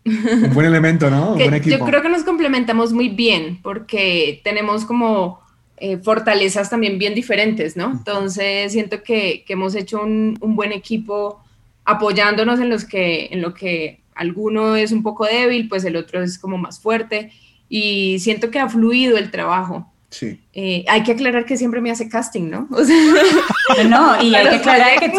Un 0.07 0.53
buen 0.53 0.65
elemento, 0.65 1.09
¿no? 1.09 1.31
Un 1.31 1.37
buen 1.37 1.53
equipo. 1.53 1.77
Yo 1.77 1.85
creo 1.85 2.01
que 2.01 2.09
nos 2.09 2.23
complementamos 2.23 2.93
muy 2.93 3.09
bien 3.09 3.59
porque 3.61 4.41
tenemos 4.43 4.85
como 4.85 5.39
eh, 5.77 5.97
fortalezas 5.97 6.69
también 6.69 6.97
bien 6.97 7.13
diferentes, 7.13 7.77
¿no? 7.77 7.91
Entonces 7.91 8.71
siento 8.71 9.03
que, 9.03 9.43
que 9.45 9.53
hemos 9.53 9.75
hecho 9.75 10.01
un, 10.01 10.37
un, 10.41 10.55
buen 10.55 10.71
equipo 10.71 11.39
apoyándonos 11.85 12.59
en, 12.59 12.69
los 12.69 12.83
que, 12.83 13.29
en 13.31 13.41
lo 13.41 13.53
que 13.53 13.99
alguno 14.15 14.75
es 14.75 14.91
un 14.91 15.03
poco 15.03 15.25
débil, 15.25 15.69
pues 15.69 15.85
el 15.85 15.95
otro 15.95 16.23
es 16.23 16.39
como 16.39 16.57
más 16.57 16.79
fuerte 16.79 17.31
y 17.69 18.17
siento 18.19 18.49
que 18.49 18.59
ha 18.59 18.69
fluido 18.69 19.17
el 19.17 19.29
trabajo. 19.29 19.91
Sí. 20.17 20.41
Eh, 20.51 20.83
hay 20.87 21.03
que 21.03 21.11
aclarar 21.11 21.45
que 21.45 21.55
siempre 21.57 21.79
me 21.79 21.91
hace 21.91 22.09
casting, 22.09 22.49
¿no? 22.49 22.67
no, 23.87 24.23
y 24.23 24.33
hay, 24.33 24.49
que 24.49 24.55
aclarar 24.55 24.99
que, 24.99 25.11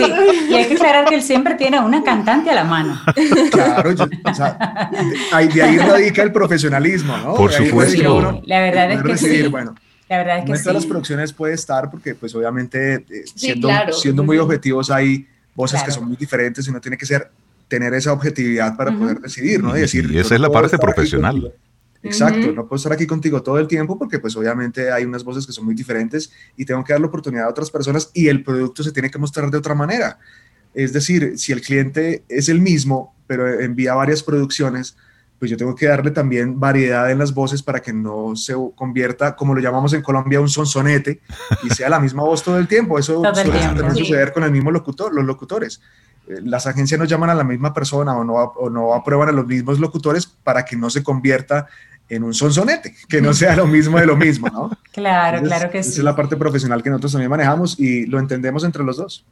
y 0.50 0.54
hay 0.54 0.66
que 0.66 0.74
aclarar 0.74 1.04
que 1.04 1.14
él 1.14 1.22
siempre 1.22 1.54
tiene 1.54 1.78
una 1.78 2.02
cantante 2.02 2.50
a 2.50 2.54
la 2.54 2.64
mano. 2.64 3.00
Claro, 3.52 3.90
o 3.90 4.34
sea, 4.34 4.90
de 5.52 5.62
ahí 5.62 5.78
radica 5.78 6.24
el 6.24 6.32
profesionalismo, 6.32 7.16
¿no? 7.16 7.34
Por 7.36 7.52
supuesto. 7.52 8.42
la 8.44 8.60
verdad 8.60 8.90
es 8.90 9.02
que 9.02 9.16
sí. 9.16 9.46
Bueno, 9.46 9.76
la 10.08 10.18
verdad 10.18 10.38
es 10.38 10.44
que 10.44 10.50
no 10.50 10.56
en 10.56 10.62
todas 10.62 10.74
las 10.74 10.86
producciones 10.86 11.32
puede 11.32 11.54
estar 11.54 11.88
porque 11.92 12.16
pues 12.16 12.34
obviamente 12.34 12.94
eh, 12.94 13.24
siendo, 13.36 13.70
siendo 13.92 14.24
muy 14.24 14.38
objetivos 14.38 14.90
hay 14.90 15.28
voces 15.54 15.80
que 15.84 15.92
son 15.92 16.08
muy 16.08 16.16
diferentes 16.16 16.66
y 16.66 16.70
uno 16.70 16.80
tiene 16.80 16.96
que 16.96 17.06
ser 17.06 17.30
tener 17.68 17.94
esa 17.94 18.12
objetividad 18.12 18.76
para 18.76 18.90
poder 18.90 19.20
decidir, 19.20 19.62
¿no? 19.62 19.76
Y, 19.76 19.80
decir, 19.82 20.10
y 20.10 20.18
esa 20.18 20.34
es 20.34 20.40
la 20.40 20.50
parte 20.50 20.76
profesional. 20.76 21.52
Exacto, 22.02 22.52
no 22.52 22.66
puedo 22.66 22.76
estar 22.76 22.92
aquí 22.92 23.06
contigo 23.06 23.42
todo 23.42 23.58
el 23.58 23.66
tiempo 23.66 23.98
porque 23.98 24.18
pues 24.18 24.36
obviamente 24.36 24.92
hay 24.92 25.04
unas 25.04 25.24
voces 25.24 25.46
que 25.46 25.52
son 25.52 25.64
muy 25.64 25.74
diferentes 25.74 26.30
y 26.56 26.64
tengo 26.64 26.84
que 26.84 26.92
dar 26.92 27.00
la 27.00 27.08
oportunidad 27.08 27.46
a 27.46 27.48
otras 27.48 27.70
personas 27.70 28.10
y 28.14 28.28
el 28.28 28.44
producto 28.44 28.82
se 28.82 28.92
tiene 28.92 29.10
que 29.10 29.18
mostrar 29.18 29.50
de 29.50 29.58
otra 29.58 29.74
manera. 29.74 30.18
Es 30.74 30.92
decir, 30.92 31.38
si 31.38 31.52
el 31.52 31.60
cliente 31.60 32.24
es 32.28 32.48
el 32.48 32.60
mismo, 32.60 33.14
pero 33.26 33.60
envía 33.60 33.94
varias 33.94 34.22
producciones, 34.22 34.96
pues 35.38 35.50
yo 35.50 35.56
tengo 35.56 35.74
que 35.74 35.86
darle 35.86 36.10
también 36.10 36.58
variedad 36.58 37.10
en 37.10 37.18
las 37.18 37.32
voces 37.32 37.62
para 37.62 37.80
que 37.80 37.92
no 37.92 38.34
se 38.34 38.54
convierta, 38.74 39.36
como 39.36 39.54
lo 39.54 39.60
llamamos 39.60 39.92
en 39.92 40.02
Colombia, 40.02 40.40
un 40.40 40.48
sonsonete 40.48 41.20
y 41.62 41.70
sea 41.70 41.88
la 41.88 42.00
misma 42.00 42.24
voz 42.24 42.42
todo 42.42 42.58
el 42.58 42.66
tiempo. 42.66 42.98
Eso 42.98 43.22
suele 43.34 43.94
suceder 43.94 44.32
con 44.32 44.42
el 44.42 44.50
mismo 44.50 44.70
locutor, 44.70 45.14
los 45.14 45.24
locutores. 45.24 45.80
Eh, 46.28 46.40
las 46.42 46.66
agencias 46.66 46.98
no 46.98 47.06
llaman 47.06 47.30
a 47.30 47.34
la 47.34 47.44
misma 47.44 47.72
persona 47.72 48.16
o 48.16 48.24
no, 48.24 48.34
o 48.34 48.70
no 48.70 48.94
aprueban 48.94 49.28
a 49.28 49.32
los 49.32 49.46
mismos 49.46 49.80
locutores 49.80 50.26
para 50.26 50.64
que 50.64 50.76
no 50.76 50.90
se 50.90 51.02
convierta 51.02 51.66
en 52.08 52.24
un 52.24 52.34
sonsonete, 52.34 52.94
que 53.08 53.20
no 53.20 53.32
sea 53.34 53.56
lo 53.56 53.66
mismo 53.66 53.98
de 53.98 54.06
lo 54.06 54.16
mismo, 54.16 54.48
¿no? 54.48 54.70
Claro, 54.98 55.40
claro 55.42 55.70
que 55.70 55.80
sí. 55.84 55.90
Esa 55.90 56.00
es 56.00 56.04
la 56.04 56.16
parte 56.16 56.36
profesional 56.36 56.82
que 56.82 56.90
nosotros 56.90 57.12
también 57.12 57.30
manejamos 57.30 57.78
y 57.78 58.04
lo 58.06 58.18
entendemos 58.18 58.64
entre 58.64 58.82
los 58.82 58.96
dos. 58.96 59.24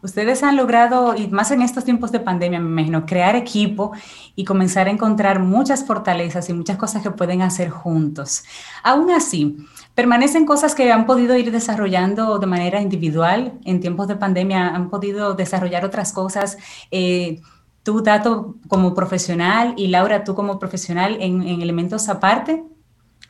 Ustedes 0.00 0.42
han 0.42 0.56
logrado, 0.56 1.14
y 1.14 1.28
más 1.28 1.50
en 1.50 1.60
estos 1.60 1.84
tiempos 1.84 2.10
de 2.10 2.20
pandemia, 2.20 2.58
me 2.58 2.70
imagino, 2.70 3.04
crear 3.04 3.36
equipo 3.36 3.92
y 4.34 4.44
comenzar 4.44 4.88
a 4.88 4.90
encontrar 4.90 5.40
muchas 5.40 5.84
fortalezas 5.84 6.48
y 6.48 6.54
muchas 6.54 6.78
cosas 6.78 7.02
que 7.02 7.10
pueden 7.10 7.42
hacer 7.42 7.68
juntos. 7.68 8.44
Aún 8.82 9.10
así, 9.10 9.58
permanecen 9.94 10.46
cosas 10.46 10.74
que 10.74 10.90
han 10.90 11.04
podido 11.04 11.36
ir 11.36 11.52
desarrollando 11.52 12.38
de 12.38 12.46
manera 12.46 12.80
individual 12.80 13.52
en 13.66 13.80
tiempos 13.80 14.08
de 14.08 14.16
pandemia, 14.16 14.68
han 14.68 14.88
podido 14.88 15.34
desarrollar 15.34 15.84
otras 15.84 16.12
cosas. 16.14 16.56
Eh, 16.90 17.42
tú, 17.84 18.02
Tato, 18.02 18.56
como 18.66 18.94
profesional 18.94 19.74
y 19.76 19.86
Laura, 19.86 20.24
tú 20.24 20.34
como 20.34 20.58
profesional 20.58 21.18
en, 21.20 21.42
elementos 21.42 22.08
aparte, 22.08 22.64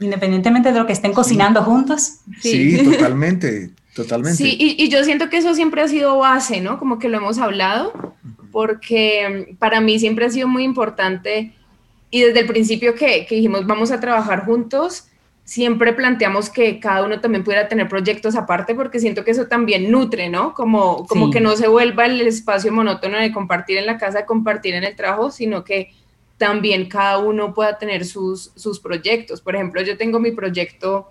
independientemente 0.00 0.72
de 0.72 0.78
lo 0.78 0.86
que 0.86 0.94
estén 0.94 1.12
cocinando 1.12 1.62
juntos. 1.62 2.20
Sí, 2.40 2.82
totalmente. 2.90 3.70
Totalmente. 3.94 4.38
Sí, 4.38 4.56
y, 4.58 4.88
yo 4.88 5.04
siento 5.04 5.28
que 5.28 5.36
eso 5.36 5.54
siempre 5.54 5.80
ha 5.82 5.88
sido 5.88 6.18
base, 6.18 6.60
¿no? 6.60 6.78
Como 6.78 6.98
que 6.98 7.08
lo 7.08 7.18
hemos 7.18 7.38
hablado, 7.38 8.16
porque 8.50 9.46
mm, 9.52 9.56
para 9.56 9.80
mí 9.80 9.98
siempre 9.98 10.24
ha 10.24 10.30
sido 10.30 10.48
muy 10.48 10.64
importante 10.64 11.52
y 12.10 12.22
desde 12.22 12.40
el 12.40 12.46
principio 12.46 12.94
que, 12.94 13.26
que 13.28 13.36
dijimos 13.36 13.66
vamos 13.66 13.92
a 13.92 14.00
trabajar 14.00 14.46
juntos, 14.46 15.06
siempre 15.44 15.92
planteamos 15.92 16.48
que 16.48 16.80
cada 16.80 17.04
uno 17.04 17.20
también 17.20 17.44
pudiera 17.44 17.68
tener 17.68 17.88
proyectos 17.88 18.34
aparte 18.34 18.74
porque 18.74 18.98
siento 18.98 19.24
que 19.24 19.30
eso 19.30 19.46
también 19.46 19.90
nutre, 19.90 20.30
¿no? 20.30 20.54
Como, 20.54 21.06
como 21.06 21.30
que 21.30 21.40
no 21.40 21.54
se 21.54 21.68
vuelva 21.68 22.06
el 22.06 22.20
espacio 22.22 22.72
monótono 22.72 23.18
de 23.18 23.30
compartir 23.32 23.76
en 23.76 23.86
la 23.86 23.98
casa, 23.98 24.18
de 24.18 24.26
compartir 24.26 24.74
en 24.74 24.84
el 24.84 24.96
trabajo, 24.96 25.30
sino 25.30 25.62
que 25.62 25.90
también 26.38 26.88
cada 26.88 27.18
uno 27.18 27.54
pueda 27.54 27.78
tener 27.78 28.04
sus, 28.04 28.52
sus 28.56 28.80
proyectos. 28.80 29.40
Por 29.40 29.54
ejemplo, 29.54 29.82
yo 29.82 29.96
tengo 29.96 30.18
mi 30.18 30.32
proyecto 30.32 31.10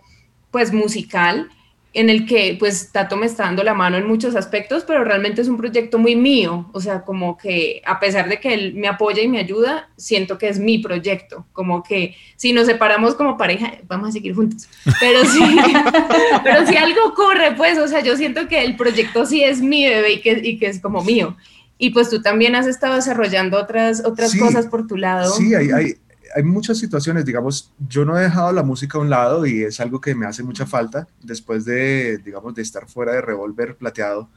pues 0.52 0.74
musical 0.74 1.50
en 1.94 2.10
el 2.10 2.26
que 2.26 2.56
pues 2.60 2.92
Tato 2.92 3.16
me 3.16 3.28
está 3.28 3.44
dando 3.44 3.64
la 3.64 3.76
mano 3.76 3.98
en 3.98 4.08
muchos 4.08 4.36
aspectos, 4.36 4.84
pero 4.86 5.04
realmente 5.04 5.42
es 5.42 5.48
un 5.48 5.58
proyecto 5.58 6.00
muy 6.00 6.16
mío, 6.16 6.70
o 6.74 6.82
sea, 6.82 7.04
como 7.04 7.38
que 7.38 7.82
a 7.86 8.00
pesar 8.00 8.28
de 8.28 8.40
que 8.40 8.54
él 8.54 8.74
me 8.74 8.88
apoya 8.88 9.22
y 9.22 9.28
me 9.28 9.40
ayuda, 9.40 9.90
siento 9.96 10.40
que 10.40 10.50
es 10.50 10.60
mi 10.60 10.80
proyecto, 10.80 11.46
como 11.54 11.84
que 11.84 12.16
si 12.36 12.52
nos 12.52 12.66
separamos 12.66 13.14
como 13.14 13.38
pareja, 13.38 13.76
vamos 13.88 14.10
a 14.10 14.12
seguir 14.12 14.34
juntos, 14.34 14.68
pero 15.00 15.24
sí, 15.24 15.44
pero 16.44 16.66
si 16.66 16.76
algo 16.76 17.06
ocurre, 17.06 17.54
pues, 17.56 17.78
o 17.78 17.88
sea, 17.88 18.02
yo 18.02 18.18
siento 18.18 18.48
que 18.48 18.64
el 18.64 18.76
proyecto 18.76 19.26
sí 19.28 19.44
es 19.44 19.62
mi 19.62 19.86
bebé 19.86 20.14
y 20.14 20.22
que, 20.22 20.42
y 20.44 20.58
que 20.58 20.68
es 20.68 20.82
como 20.82 21.04
mío. 21.04 21.38
Y 21.78 21.90
pues 21.90 22.10
tú 22.10 22.22
también 22.22 22.56
has 22.56 22.66
estado 22.66 22.96
desarrollando 22.96 23.60
otras, 23.60 24.06
otras 24.06 24.36
cosas 24.38 24.68
por 24.68 24.88
tu 24.88 24.96
lado. 24.96 25.34
Sí, 25.34 25.54
hay, 25.54 25.70
hay, 25.72 25.96
hay 26.36 26.44
muchas 26.44 26.78
situaciones, 26.78 27.26
digamos, 27.26 27.72
yo 27.88 28.06
no 28.06 28.18
he 28.18 28.22
dejado 28.22 28.52
la 28.52 28.64
música 28.64 28.98
a 28.98 29.02
un 29.02 29.10
lado 29.10 29.46
y 29.46 29.64
es 29.64 29.80
algo 29.80 30.02
que 30.02 30.16
me 30.16 30.26
hace 30.26 30.44
mucha 30.44 30.66
falta 30.66 31.08
después 31.22 31.66
de, 31.66 32.18
digamos, 32.20 32.54
de 32.56 32.62
estar 32.62 32.88
fuera 32.88 33.14
de 33.14 33.22
Revolver 33.22 33.76
Plateado. 33.76 34.30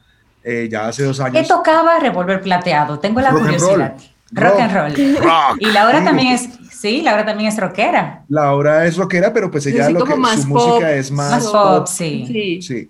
Eh, 0.43 0.69
ya 0.71 0.87
hace 0.87 1.03
dos 1.03 1.19
años. 1.19 1.41
¿Qué 1.41 1.47
tocaba 1.47 1.99
Revolver 1.99 2.41
Plateado? 2.41 2.99
Tengo 2.99 3.21
la 3.21 3.31
curiosidad. 3.31 3.97
Rock, 4.31 4.59
and 4.59 4.73
roll. 4.73 5.57
Y 5.59 5.65
Laura 5.71 6.03
también 6.03 6.33
es, 6.33 6.49
sí, 6.69 7.01
Laura 7.01 7.25
también 7.25 7.49
es 7.49 7.57
rockera. 7.57 8.25
Laura 8.27 8.85
es 8.85 8.97
rockera, 8.97 9.31
pero 9.31 9.49
pues 9.49 9.65
ella 9.65 9.89
lo 9.89 10.03
que 10.03 10.13
su 10.13 10.47
música 10.47 10.91
es 10.93 11.11
más, 11.11 11.45
pop, 11.47 11.87
sí. 11.87 12.25
sí. 12.27 12.61
Sí. 12.61 12.89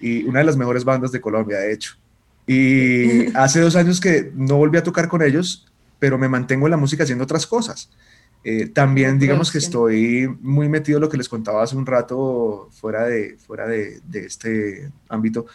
Y 0.00 0.24
una 0.24 0.40
de 0.40 0.44
las 0.44 0.56
mejores 0.56 0.84
bandas 0.84 1.10
de 1.10 1.20
Colombia, 1.20 1.58
de 1.58 1.72
hecho. 1.72 1.94
Y 2.46 3.36
hace 3.36 3.60
dos 3.60 3.74
años 3.74 4.00
que 4.00 4.30
no 4.34 4.56
volví 4.56 4.78
a 4.78 4.82
tocar 4.82 5.08
con 5.08 5.22
ellos, 5.22 5.66
pero 5.98 6.18
me 6.18 6.28
mantengo 6.28 6.66
en 6.66 6.70
la 6.70 6.76
música 6.76 7.02
haciendo 7.02 7.24
otras 7.24 7.46
cosas. 7.46 7.90
Eh, 8.48 8.68
también 8.68 9.18
digamos 9.18 9.50
que 9.50 9.58
estoy 9.58 10.28
muy 10.40 10.68
metido 10.68 10.98
en 10.98 11.02
lo 11.02 11.08
que 11.08 11.16
les 11.16 11.28
contaba 11.28 11.64
hace 11.64 11.74
un 11.74 11.84
rato 11.84 12.68
fuera 12.70 13.04
de, 13.04 13.36
fuera 13.44 13.66
de, 13.66 14.00
este 14.12 14.88
ámbito, 15.08 15.46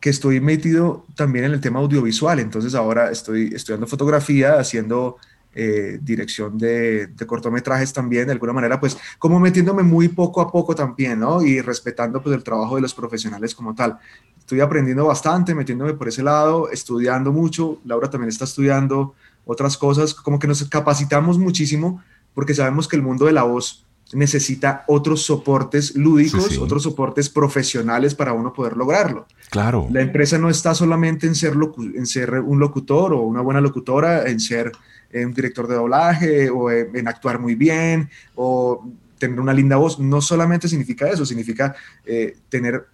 que 0.00 0.08
estoy 0.08 0.40
metido 0.40 1.04
también 1.14 1.44
en 1.44 1.52
el 1.52 1.60
tema 1.60 1.78
audiovisual. 1.80 2.40
Entonces 2.40 2.74
ahora 2.74 3.10
estoy 3.10 3.52
estudiando 3.54 3.86
fotografía, 3.86 4.58
haciendo 4.58 5.18
eh, 5.54 5.98
dirección 6.00 6.56
de, 6.56 7.10
cortometrajes 7.26 7.92
también, 7.92 8.24
de 8.28 8.32
alguna 8.32 8.54
manera, 8.54 8.80
pues 8.80 8.96
como 9.18 9.38
metiéndome 9.38 9.82
muy 9.82 10.08
poco 10.08 10.40
a 10.40 10.50
poco 10.50 10.74
también, 10.74 11.20
¿no? 11.20 11.42
Y 11.42 11.60
respetando 11.60 12.22
pues 12.22 12.34
el 12.34 12.42
trabajo 12.42 12.76
de 12.76 12.80
los 12.80 12.94
profesionales 12.94 13.54
como 13.54 13.74
tal. 13.74 13.98
Estoy 14.38 14.60
aprendiendo 14.60 15.04
bastante, 15.04 15.54
metiéndome 15.54 15.92
por 15.92 16.08
ese 16.08 16.22
lado, 16.22 16.70
estudiando 16.70 17.30
mucho. 17.30 17.78
Laura 17.84 18.08
también 18.08 18.30
está 18.30 18.46
estudiando 18.46 19.14
otras 19.46 19.78
cosas, 19.78 20.12
como 20.12 20.38
que 20.38 20.46
nos 20.46 20.62
capacitamos 20.68 21.38
muchísimo 21.38 22.02
porque 22.34 22.52
sabemos 22.52 22.86
que 22.86 22.96
el 22.96 23.02
mundo 23.02 23.24
de 23.24 23.32
la 23.32 23.44
voz 23.44 23.86
necesita 24.12 24.84
otros 24.86 25.22
soportes 25.22 25.96
lúdicos, 25.96 26.58
otros 26.58 26.82
soportes 26.82 27.28
profesionales 27.28 28.14
para 28.14 28.32
uno 28.32 28.52
poder 28.52 28.76
lograrlo. 28.76 29.26
Claro. 29.50 29.88
La 29.90 30.02
empresa 30.02 30.38
no 30.38 30.50
está 30.50 30.74
solamente 30.74 31.26
en 31.26 31.34
ser, 31.34 31.54
en 31.94 32.06
ser 32.06 32.34
un 32.40 32.60
locutor 32.60 33.14
o 33.14 33.22
una 33.22 33.40
buena 33.40 33.60
locutora, 33.60 34.28
en 34.28 34.38
ser 34.38 34.70
eh, 35.10 35.24
un 35.24 35.32
director 35.32 35.66
de 35.66 35.74
doblaje 35.74 36.50
o 36.50 36.70
en, 36.70 37.08
actuar 37.08 37.40
muy 37.40 37.54
bien 37.54 38.10
o 38.34 38.86
tener 39.18 39.40
una 39.40 39.54
linda 39.54 39.76
voz. 39.76 39.98
No 39.98 40.20
solamente 40.20 40.68
significa 40.68 41.08
eso, 41.08 41.24
significa 41.24 41.74
eh, 42.04 42.36
tener 42.48 42.86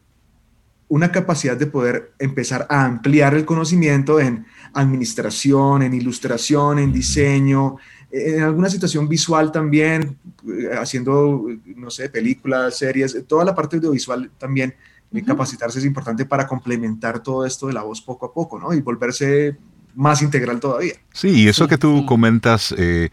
una 0.93 1.11
capacidad 1.11 1.57
de 1.57 1.67
poder 1.67 2.13
empezar 2.19 2.67
a 2.69 2.85
ampliar 2.85 3.33
el 3.33 3.47
conocimiento 3.47 4.21
en 4.21 4.45
administración, 4.75 5.81
en 5.83 5.95
ilustración, 5.95 6.79
en 6.79 6.93
diseño, 6.93 7.77
en 8.11 8.43
alguna 8.43 8.69
situación 8.69 9.09
visual 9.09 9.51
también, 9.51 10.19
eh, 10.47 10.69
haciendo, 10.79 11.47
no 11.77 11.89
sé, 11.89 12.11
películas, 12.11 12.77
series, 12.77 13.17
toda 13.27 13.43
la 13.43 13.55
parte 13.55 13.77
audiovisual 13.77 14.31
también, 14.37 14.75
uh 15.15 15.25
capacitarse 15.25 15.79
es 15.79 15.85
importante 15.85 16.27
para 16.27 16.47
complementar 16.47 17.23
todo 17.23 17.47
esto 17.47 17.67
de 17.69 17.73
la 17.75 17.83
voz 17.83 18.01
poco 18.03 18.27
a 18.27 18.33
poco, 18.33 18.59
¿no? 18.59 18.73
Y 18.75 18.81
volverse 18.81 19.57
más 19.95 20.21
integral 20.21 20.59
todavía. 20.61 20.95
Sí, 21.13 21.29
y 21.29 21.49
eso 21.49 21.69
que 21.69 21.77
tú 21.77 22.05
comentas 22.07 22.75
eh, 22.77 23.09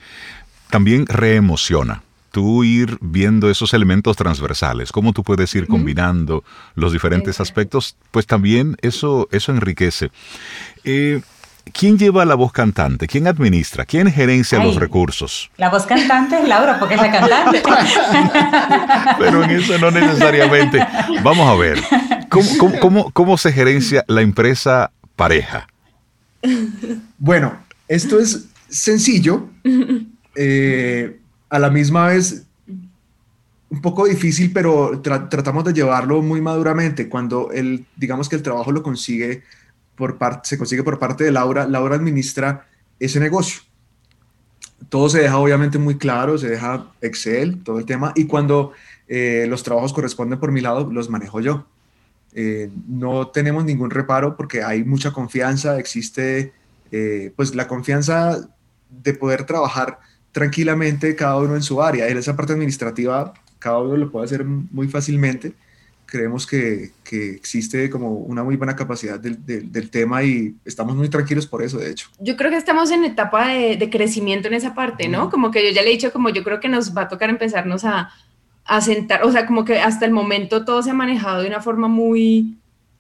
también 0.70 1.06
reemociona 1.06 2.04
tú 2.32 2.64
ir 2.64 2.98
viendo 3.02 3.50
esos 3.50 3.74
elementos 3.74 4.16
transversales, 4.18 4.92
cómo 4.92 5.14
tú 5.14 5.24
puedes 5.24 5.54
ir 5.56 5.68
combinando 5.68 6.44
los 6.76 6.94
diferentes 6.94 7.40
aspectos, 7.40 7.96
pues 8.12 8.26
también 8.28 8.78
eso, 8.82 9.28
eso 9.32 9.52
enriquece. 9.52 10.12
Eh, 10.84 11.22
¿Quién 11.72 11.98
lleva 11.98 12.26
la 12.26 12.36
voz 12.36 12.52
cantante? 12.52 13.08
¿Quién 13.08 13.28
administra? 13.28 13.86
¿Quién 13.86 14.12
gerencia 14.12 14.64
los 14.64 14.76
recursos? 14.76 15.52
La 15.58 15.70
voz 15.70 15.86
cantante 15.86 16.40
es 16.40 16.48
Laura, 16.48 16.80
porque 16.80 16.96
es 16.96 17.02
la 17.02 17.12
cantante. 17.12 17.62
Pero 19.20 19.44
en 19.44 19.52
eso 19.52 19.78
no 19.78 19.92
necesariamente. 19.92 20.86
Vamos 21.22 21.48
a 21.48 21.56
ver, 21.56 21.80
¿cómo, 22.80 23.12
cómo 23.12 23.38
se 23.38 23.52
gerencia 23.52 24.04
la 24.08 24.22
empresa 24.22 24.92
pareja? 25.16 25.68
Bueno, 27.18 27.58
esto 27.88 28.20
es 28.20 28.46
sencillo 28.70 29.50
eh, 30.36 31.19
a 31.50 31.60
la 31.60 31.70
misma 31.70 32.08
vez 32.08 32.46
un 33.70 33.82
poco 33.82 34.06
difícil, 34.06 34.51
pero 34.51 35.00
tratamos 35.01 35.63
de 35.63 35.74
llevarlo 35.74 36.22
muy 36.22 36.41
maduramente. 36.41 37.08
Cuando 37.08 37.51
el, 37.51 37.86
digamos 37.96 38.27
que 38.27 38.36
el 38.36 38.41
trabajo 38.41 38.72
lo 38.72 38.82
consigue 38.82 39.44
por 39.96 40.18
parte, 40.18 40.50
se 40.50 40.58
consigue 40.58 40.84
por 40.84 40.98
parte 40.98 41.24
de 41.24 41.32
Laura, 41.32 41.68
Laura 41.68 41.96
administra 41.96 42.65
ese 43.00 43.20
negocio. 43.20 43.62
Todo 44.88 45.10
se 45.10 45.20
deja 45.20 45.38
obviamente 45.38 45.77
muy 45.77 45.98
claro, 45.98 46.38
se 46.38 46.50
deja 46.50 46.88
Excel, 47.01 47.62
todo 47.63 47.79
el 47.79 47.86
tema, 47.86 48.12
y 48.15 48.25
cuando 48.25 48.72
eh, 49.08 49.46
los 49.48 49.62
trabajos 49.62 49.94
corresponden 49.94 50.39
por 50.39 50.51
mi 50.51 50.62
lado, 50.62 50.89
los 50.91 51.10
manejo 51.10 51.41
yo. 51.41 51.65
Eh, 52.34 52.70
no 52.88 53.27
tenemos 53.27 53.65
ningún 53.65 53.89
reparo 53.89 54.38
porque 54.38 54.63
hay 54.63 54.84
mucha 54.84 55.12
confianza, 55.12 55.79
existe 55.79 56.53
eh, 56.91 57.34
pues 57.36 57.56
la 57.56 57.68
confianza 57.68 58.50
de 58.89 59.13
poder 59.13 59.46
trabajar 59.46 60.00
tranquilamente 60.32 61.16
cada 61.16 61.38
uno 61.38 61.56
en 61.56 61.64
su 61.64 61.82
área. 61.82 62.08
En 62.08 62.18
esa 62.18 62.36
parte 62.36 62.54
administrativa 62.54 63.34
cada 63.60 63.80
uno 63.80 63.98
lo 63.98 64.10
puede 64.10 64.26
hacer 64.26 64.46
muy 64.46 64.88
fácilmente. 64.88 65.54
Creemos 66.06 66.48
que, 66.48 66.92
que 67.04 67.32
existe 67.32 67.90
como 67.90 68.14
una 68.14 68.44
muy 68.44 68.56
buena 68.56 68.76
capacidad 68.76 69.20
del, 69.20 69.38
del, 69.46 69.90
tema 69.92 70.24
y 70.24 70.56
estamos 70.66 70.96
muy 70.96 71.08
tranquilos 71.08 71.46
por 71.46 71.62
eso, 71.62 71.78
de 71.78 71.92
hecho. 71.92 72.10
Yo 72.20 72.36
creo 72.36 72.50
que 72.50 72.58
estamos 72.58 72.90
en 72.90 73.04
etapa 73.04 73.50
de, 73.50 73.78
de 73.78 73.90
crecimiento 73.92 74.48
en 74.48 74.56
esa 74.56 74.74
parte, 74.74 75.08
¿no? 75.08 75.30
Como 75.30 75.52
que 75.52 75.64
yo 75.64 75.72
ya 75.72 75.84
le 75.84 75.90
he 75.90 75.92
dicho, 75.92 76.12
como 76.12 76.30
yo 76.30 76.44
creo 76.44 76.60
que 76.60 76.68
nos 76.68 76.98
va 76.98 77.04
a 77.04 77.08
tocar 77.10 77.30
empezarnos 77.30 77.86
a, 77.86 78.10
a 78.66 78.82
sentar, 78.82 79.24
o 79.24 79.32
sea, 79.32 79.46
como 79.46 79.66
que 79.66 79.80
hasta 79.80 80.06
el 80.06 80.12
momento 80.12 80.66
todo 80.66 80.82
se 80.82 80.90
ha 80.90 80.96
manejado 80.96 81.44
de 81.44 81.48
una 81.48 81.62
forma 81.62 81.88
muy 81.88 82.58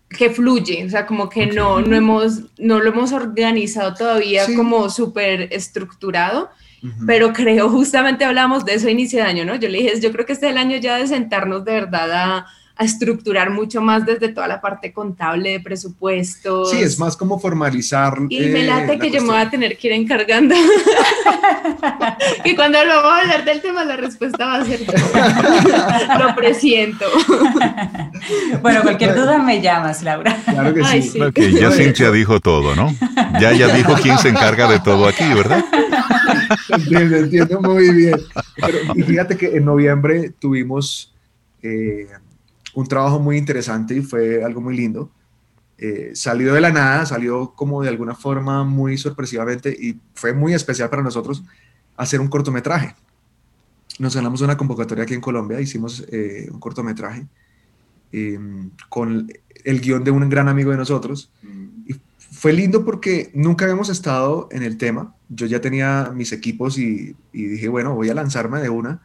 que 0.09 0.29
fluye, 0.29 0.85
o 0.85 0.89
sea, 0.89 1.05
como 1.05 1.29
que 1.29 1.45
no, 1.45 1.81
no, 1.81 1.95
hemos, 1.95 2.41
no 2.57 2.79
lo 2.79 2.89
hemos 2.89 3.11
organizado 3.11 3.93
todavía 3.93 4.45
como 4.55 4.89
súper 4.89 5.53
estructurado, 5.53 6.49
pero 7.05 7.33
creo, 7.33 7.69
justamente 7.69 8.25
hablamos 8.25 8.65
de 8.65 8.75
eso 8.75 8.87
a 8.87 8.91
inicio 8.91 9.19
de 9.19 9.25
año, 9.25 9.45
¿no? 9.45 9.55
Yo 9.55 9.69
le 9.69 9.79
dije, 9.79 9.99
yo 9.99 10.11
creo 10.11 10.25
que 10.25 10.33
este 10.33 10.47
es 10.47 10.51
el 10.51 10.57
año 10.57 10.77
ya 10.77 10.97
de 10.97 11.07
sentarnos 11.07 11.65
de 11.65 11.73
verdad 11.73 12.11
a, 12.11 12.47
a 12.79 12.85
estructurar 12.85 13.49
mucho 13.49 13.81
más 13.81 14.05
desde 14.05 14.29
toda 14.29 14.47
la 14.47 14.61
parte 14.61 14.93
contable 14.93 15.51
de 15.51 15.59
presupuestos. 15.59 16.71
Sí, 16.71 16.77
es 16.77 16.97
más 16.97 17.17
como 17.17 17.37
formalizar. 17.37 18.13
Y 18.29 18.39
me 18.45 18.63
late 18.63 18.97
que 18.97 19.11
yo 19.11 19.19
me 19.19 19.33
voy 19.33 19.41
a 19.41 19.49
tener 19.49 19.77
que 19.77 19.87
ir 19.87 19.93
encargando. 19.93 20.55
y 22.45 22.55
cuando 22.55 22.77
vamos 22.77 23.11
a 23.11 23.17
hablar 23.19 23.43
del 23.43 23.59
tema, 23.59 23.83
la 23.83 23.97
respuesta 23.97 24.45
va 24.45 24.55
a 24.55 24.65
ser 24.65 24.79
lo 26.19 26.35
presiento. 26.35 27.05
bueno, 28.61 28.81
cualquier 28.83 29.13
duda 29.13 29.39
me 29.39 29.61
llamas, 29.61 30.01
Laura. 30.01 30.37
Claro 30.45 30.73
que 30.73 30.81
sí. 30.85 31.19
ya 31.59 31.71
Cintia 31.71 32.11
dijo 32.11 32.39
todo, 32.39 32.77
¿no? 32.77 32.95
Ya 33.41 33.51
ya 33.51 33.75
dijo 33.75 33.93
quién 34.01 34.17
se 34.19 34.29
encarga 34.29 34.71
de 34.71 34.79
todo 34.79 35.05
aquí, 35.05 35.27
¿verdad? 35.33 35.65
entiendo, 36.69 37.15
entiendo 37.17 37.61
muy 37.61 37.93
bien. 37.93 38.19
y 38.95 39.03
fíjate 39.03 39.37
que 39.37 39.55
en 39.55 39.65
noviembre 39.65 40.31
tuvimos 40.39 41.13
eh, 41.61 42.07
un 42.73 42.87
trabajo 42.87 43.19
muy 43.19 43.37
interesante 43.37 43.95
y 43.95 44.01
fue 44.01 44.43
algo 44.43 44.61
muy 44.61 44.75
lindo. 44.75 45.11
Eh, 45.77 46.11
salió 46.13 46.53
de 46.53 46.61
la 46.61 46.71
nada, 46.71 47.05
salió 47.05 47.53
como 47.55 47.81
de 47.81 47.89
alguna 47.89 48.13
forma 48.13 48.63
muy 48.65 48.97
sorpresivamente 48.97 49.69
y 49.69 49.97
fue 50.13 50.33
muy 50.33 50.53
especial 50.53 50.89
para 50.89 51.01
nosotros 51.01 51.43
hacer 51.95 52.19
un 52.19 52.27
cortometraje. 52.27 52.95
Nos 53.97 54.15
ganamos 54.15 54.41
una 54.41 54.57
convocatoria 54.57 55.03
aquí 55.03 55.13
en 55.13 55.21
Colombia, 55.21 55.59
hicimos 55.59 56.05
eh, 56.11 56.49
un 56.51 56.59
cortometraje 56.59 57.27
em, 58.11 58.71
con 58.89 59.31
el 59.63 59.81
guion 59.81 60.03
de 60.03 60.11
un 60.11 60.29
gran 60.29 60.47
amigo 60.47 60.71
de 60.71 60.77
nosotros. 60.77 61.31
Y 61.85 61.95
fue 62.17 62.53
lindo 62.53 62.85
porque 62.85 63.31
nunca 63.33 63.65
habíamos 63.65 63.89
estado 63.89 64.47
en 64.51 64.63
el 64.63 64.77
tema. 64.77 65.15
Yo 65.29 65.45
ya 65.45 65.61
tenía 65.61 66.11
mis 66.13 66.31
equipos 66.31 66.77
y, 66.77 67.15
y 67.31 67.43
dije, 67.43 67.69
bueno, 67.69 67.95
voy 67.95 68.09
a 68.09 68.13
lanzarme 68.13 68.59
de 68.59 68.69
una 68.69 69.01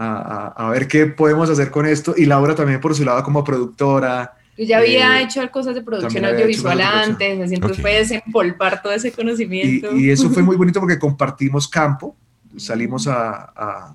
a, 0.00 0.70
ver 0.70 0.88
qué 0.88 1.06
podemos 1.06 1.50
hacer 1.50 1.70
con 1.70 1.86
esto. 1.86 2.14
Y 2.16 2.26
Laura 2.26 2.54
también 2.54 2.80
por 2.80 2.94
su 2.94 3.04
lado 3.04 3.22
como 3.22 3.44
productora. 3.44 4.34
Yo 4.56 4.64
ya 4.64 4.78
había 4.78 5.20
eh, 5.20 5.24
hecho 5.24 5.48
cosas 5.50 5.74
de 5.74 5.82
producción 5.82 6.24
audiovisual 6.24 6.80
antes, 6.80 7.40
así 7.40 7.54
entonces 7.54 7.80
okay. 7.80 7.96
desempolvar 7.96 8.82
todo 8.82 8.92
ese 8.92 9.12
conocimiento. 9.12 9.94
Y, 9.96 10.10
eso 10.10 10.30
fue 10.30 10.42
muy 10.42 10.56
bonito 10.58 10.80
porque 10.80 10.98
compartimos 10.98 11.68
campo, 11.68 12.16
salimos 12.56 13.06
a, 13.06 13.94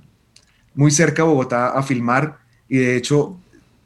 muy 0.73 0.91
cerca 0.91 1.23
de 1.23 1.29
Bogotá 1.29 1.69
a 1.69 1.83
filmar 1.83 2.37
y 2.67 2.77
de 2.77 2.97
hecho 2.97 3.37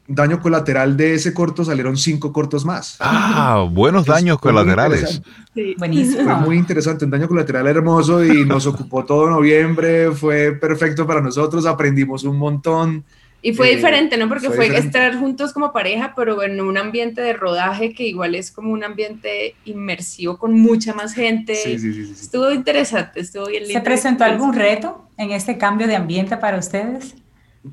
daño 0.09 0.41
colateral 0.41 0.97
de 0.97 1.13
ese 1.13 1.33
corto 1.33 1.63
salieron 1.63 1.95
cinco 1.95 2.33
cortos 2.33 2.65
más. 2.65 2.97
Ah, 2.99 3.67
buenos 3.71 4.05
daños 4.05 4.39
colaterales. 4.39 5.21
Sí, 5.53 5.75
buenísimo. 5.77 6.23
Fue 6.23 6.35
muy 6.35 6.57
interesante, 6.57 7.05
un 7.05 7.11
daño 7.11 7.27
colateral 7.27 7.67
hermoso 7.67 8.25
y 8.25 8.43
nos 8.43 8.65
ocupó 8.65 9.05
todo 9.05 9.29
noviembre, 9.29 10.11
fue 10.11 10.53
perfecto 10.53 11.05
para 11.05 11.21
nosotros, 11.21 11.65
aprendimos 11.65 12.23
un 12.23 12.37
montón. 12.37 13.05
Y 13.41 13.53
fue 13.53 13.71
eh, 13.71 13.75
diferente, 13.75 14.17
¿no? 14.17 14.27
Porque 14.27 14.49
fue, 14.49 14.75
estar 14.75 15.17
juntos 15.17 15.53
como 15.53 15.71
pareja, 15.71 16.13
pero 16.15 16.41
en 16.41 16.59
un 16.59 16.77
ambiente 16.77 17.21
de 17.21 17.33
rodaje 17.33 17.93
que 17.93 18.07
igual 18.07 18.33
es 18.33 18.51
como 18.51 18.71
un 18.71 18.83
ambiente 18.83 19.55
inmersivo 19.63 20.39
con 20.39 20.59
mucha 20.59 20.93
más 20.93 21.13
gente. 21.13 21.55
Sí, 21.55 21.77
sí, 21.77 21.93
sí, 21.93 22.11
estuvo 22.19 22.51
interesante, 22.51 23.19
estuvo 23.19 23.45
bien 23.45 23.63
lindo. 23.63 23.79
¿Se 23.79 23.85
presentó 23.85 24.23
algún 24.23 24.53
reto 24.53 25.07
en 25.17 25.31
este 25.31 25.57
cambio 25.59 25.87
de 25.87 25.95
ambiente 25.95 26.35
para 26.35 26.57
ustedes? 26.57 27.15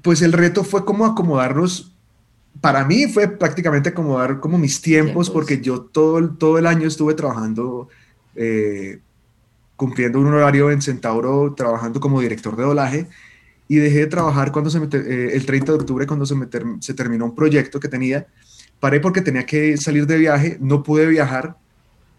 Pues 0.03 0.21
el 0.21 0.33
reto 0.33 0.65
fue 0.65 0.85
como 0.85 1.07
acomodarnos 1.07 1.96
para 2.61 2.85
mí 2.85 3.07
fue 3.07 3.29
prácticamente 3.29 3.91
acomodar 3.91 4.41
como 4.41 4.59
mis 4.59 4.81
tiempos, 4.81 5.31
porque 5.31 5.61
yo 5.61 5.81
todo 5.81 6.19
el, 6.19 6.37
todo 6.37 6.59
el 6.59 6.67
año 6.67 6.87
estuve 6.87 7.15
trabajando, 7.15 7.89
eh, 8.35 9.01
cumpliendo 9.77 10.21
un 10.21 10.29
horario 10.29 10.71
en 10.71 10.81
Centauro, 10.81 11.55
trabajando 11.55 12.01
como 12.01 12.21
director 12.21 12.57
de 12.57 12.63
doblaje, 12.63 13.09
y 13.69 13.77
dejé 13.77 14.01
de 14.01 14.07
trabajar 14.07 14.53
cuando 14.53 14.71
se 14.71 14.79
eh, 14.79 15.31
el 15.35 15.45
30 15.45 15.73
de 15.73 15.79
octubre, 15.79 16.07
cuando 16.07 16.25
se, 16.25 16.35
me 16.35 16.47
se 16.81 16.95
terminó 16.95 17.25
un 17.25 17.35
proyecto 17.35 17.81
que 17.81 17.89
tenía. 17.89 18.27
Paré 18.79 19.01
porque 19.01 19.21
tenía 19.21 19.45
que 19.45 19.77
salir 19.77 20.07
de 20.07 20.19
viaje, 20.19 20.57
no 20.61 20.83
pude 20.83 21.07
viajar, 21.07 21.57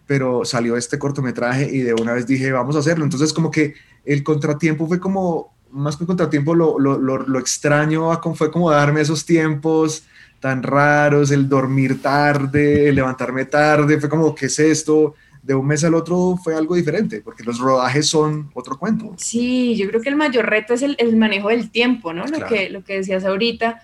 pero 0.05 0.43
salió 0.45 0.75
este 0.75 0.99
cortometraje 0.99 1.69
y 1.71 1.79
de 1.79 1.93
una 1.93 2.13
vez 2.13 2.27
dije, 2.27 2.51
vamos 2.51 2.75
a 2.75 2.79
hacerlo. 2.79 3.05
Entonces 3.05 3.31
como 3.33 3.49
que 3.49 3.75
el 4.05 4.23
contratiempo 4.23 4.87
fue 4.87 4.99
como, 4.99 5.53
más 5.71 5.95
que 5.95 6.03
un 6.03 6.07
contratiempo, 6.07 6.53
lo, 6.53 6.79
lo, 6.79 6.97
lo, 6.97 7.19
lo 7.19 7.39
extraño 7.39 8.09
fue 8.35 8.51
como 8.51 8.71
darme 8.71 9.01
esos 9.01 9.25
tiempos, 9.25 10.03
tan 10.39 10.63
raros, 10.63 11.31
el 11.31 11.49
dormir 11.49 12.01
tarde, 12.01 12.89
el 12.89 12.95
levantarme 12.95 13.45
tarde, 13.45 13.99
fue 13.99 14.09
como, 14.09 14.35
¿qué 14.35 14.47
es 14.47 14.59
esto? 14.59 15.15
De 15.41 15.55
un 15.55 15.65
mes 15.65 15.83
al 15.83 15.93
otro 15.93 16.37
fue 16.43 16.55
algo 16.55 16.75
diferente, 16.75 17.21
porque 17.21 17.43
los 17.43 17.59
rodajes 17.59 18.07
son 18.07 18.49
otro 18.53 18.77
cuento. 18.77 19.13
Sí, 19.17 19.75
yo 19.75 19.87
creo 19.87 20.01
que 20.01 20.09
el 20.09 20.15
mayor 20.15 20.45
reto 20.49 20.73
es 20.73 20.81
el, 20.81 20.95
el 20.99 21.15
manejo 21.15 21.49
del 21.49 21.69
tiempo, 21.71 22.13
¿no? 22.13 22.25
Lo, 22.27 22.45
que, 22.45 22.69
lo 22.69 22.83
que 22.83 22.95
decías 22.95 23.25
ahorita, 23.25 23.81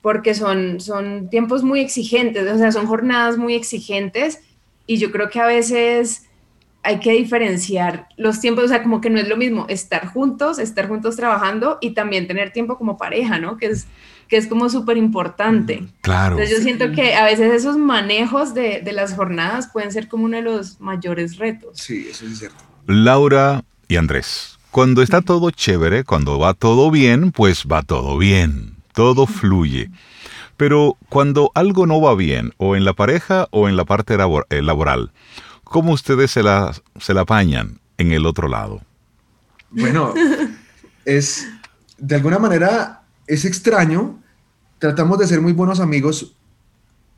porque 0.00 0.34
son, 0.34 0.80
son 0.80 1.28
tiempos 1.30 1.62
muy 1.62 1.80
exigentes, 1.80 2.50
o 2.50 2.58
sea, 2.58 2.72
son 2.72 2.86
jornadas 2.86 3.36
muy 3.36 3.54
exigentes 3.54 4.40
y 4.86 4.98
yo 4.98 5.10
creo 5.12 5.30
que 5.30 5.40
a 5.40 5.46
veces 5.46 6.26
hay 6.84 7.00
que 7.00 7.12
diferenciar 7.12 8.08
los 8.16 8.40
tiempos, 8.40 8.64
o 8.64 8.68
sea, 8.68 8.82
como 8.82 9.00
que 9.00 9.10
no 9.10 9.18
es 9.18 9.28
lo 9.28 9.36
mismo 9.36 9.66
estar 9.68 10.06
juntos, 10.06 10.58
estar 10.58 10.88
juntos 10.88 11.16
trabajando 11.16 11.78
y 11.80 11.90
también 11.90 12.26
tener 12.26 12.52
tiempo 12.52 12.78
como 12.78 12.96
pareja, 12.96 13.38
¿no? 13.38 13.56
Que 13.56 13.66
es 13.66 13.86
que 14.28 14.38
es 14.38 14.46
como 14.46 14.70
súper 14.70 14.96
importante. 14.96 15.84
Claro. 16.00 16.36
Entonces 16.36 16.56
yo 16.56 16.62
siento 16.62 16.92
que 16.92 17.14
a 17.14 17.24
veces 17.24 17.52
esos 17.52 17.76
manejos 17.76 18.54
de, 18.54 18.80
de, 18.80 18.92
las 18.92 19.14
jornadas 19.14 19.68
pueden 19.72 19.92
ser 19.92 20.08
como 20.08 20.24
uno 20.24 20.36
de 20.36 20.42
los 20.42 20.80
mayores 20.80 21.36
retos. 21.36 21.78
Sí, 21.78 22.06
eso 22.10 22.24
es 22.26 22.38
cierto. 22.38 22.56
Laura 22.86 23.64
y 23.86 23.96
Andrés, 23.96 24.58
cuando 24.70 25.02
está 25.02 25.20
todo 25.20 25.50
chévere, 25.50 26.04
cuando 26.04 26.38
va 26.38 26.54
todo 26.54 26.90
bien, 26.90 27.32
pues 27.32 27.64
va 27.70 27.82
todo 27.82 28.18
bien, 28.18 28.76
todo 28.92 29.26
fluye. 29.26 29.90
Pero 30.56 30.96
cuando 31.08 31.50
algo 31.54 31.86
no 31.86 32.00
va 32.00 32.14
bien, 32.14 32.52
o 32.58 32.76
en 32.76 32.84
la 32.84 32.92
pareja 32.92 33.48
o 33.50 33.68
en 33.68 33.76
la 33.76 33.84
parte 33.84 34.16
labor 34.16 34.46
eh, 34.50 34.62
laboral, 34.62 35.12
¿cómo 35.74 35.92
ustedes 35.92 36.30
se 36.30 36.40
la, 36.40 36.72
se 37.00 37.12
la 37.14 37.22
apañan 37.22 37.80
en 37.98 38.12
el 38.12 38.26
otro 38.26 38.46
lado? 38.46 38.80
Bueno, 39.72 40.14
es 41.04 41.48
de 41.98 42.14
alguna 42.14 42.38
manera 42.38 43.02
es 43.26 43.44
extraño, 43.44 44.22
tratamos 44.78 45.18
de 45.18 45.26
ser 45.26 45.40
muy 45.40 45.52
buenos 45.52 45.80
amigos 45.80 46.36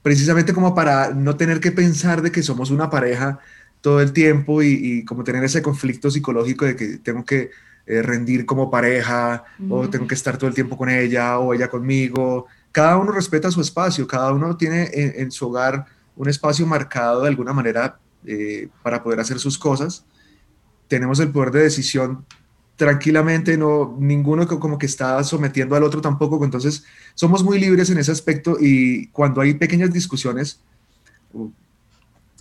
precisamente 0.01 0.55
como 0.55 0.75
para 0.75 1.11
no 1.11 1.37
tener 1.37 1.61
que 1.61 1.71
pensar 1.71 2.23
de 2.23 2.33
que 2.33 2.42
somos 2.42 2.71
una 2.71 2.88
pareja 2.88 3.40
todo 3.83 4.01
el 4.01 4.14
tiempo 4.14 4.62
y, 4.62 5.05
como 5.05 5.23
tener 5.23 5.45
ese 5.45 5.61
conflicto 5.61 6.11
psicológico 6.11 6.64
de 6.64 6.77
que 6.77 6.97
tengo 6.97 7.27
que 7.27 7.51
eh, 7.87 8.01
rendir 8.01 8.47
como 8.47 8.71
pareja 8.71 9.45
o 9.69 9.90
tengo 9.90 10.07
que 10.07 10.14
estar 10.14 10.38
todo 10.38 10.49
el 10.49 10.55
tiempo 10.55 10.79
con 10.79 10.88
ella 10.88 11.38
o 11.40 11.53
ella 11.53 11.69
conmigo. 11.69 12.47
Cada 12.73 12.97
uno 12.97 13.12
respeta 13.12 13.51
su 13.51 13.61
espacio, 13.61 14.07
cada 14.07 14.33
uno 14.33 14.57
tiene 14.57 14.88
en, 14.95 15.31
su 15.31 15.47
hogar 15.47 15.85
un 16.16 16.31
espacio 16.31 16.66
marcado 16.66 17.21
de 17.21 17.29
alguna 17.29 17.53
manera 17.53 17.99
eh, 18.26 18.68
para 18.82 19.02
poder 19.02 19.20
hacer 19.20 19.38
sus 19.38 19.58
cosas. 19.58 20.04
Tenemos 20.88 21.20
el 21.20 21.30
poder 21.30 21.50
de 21.52 21.62
decisión 21.62 22.24
tranquilamente, 22.76 23.56
no, 23.56 23.96
ninguno 23.98 24.46
como 24.46 24.78
que 24.78 24.86
está 24.86 25.22
sometiendo 25.24 25.74
al 25.74 25.82
otro 25.82 26.00
tampoco, 26.02 26.44
entonces 26.44 26.84
somos 27.14 27.42
muy 27.42 27.58
libres 27.58 27.88
en 27.88 27.98
ese 27.98 28.12
aspecto 28.12 28.58
y 28.60 29.06
cuando 29.08 29.40
hay 29.40 29.54
pequeñas 29.54 29.92
discusiones, 29.92 30.60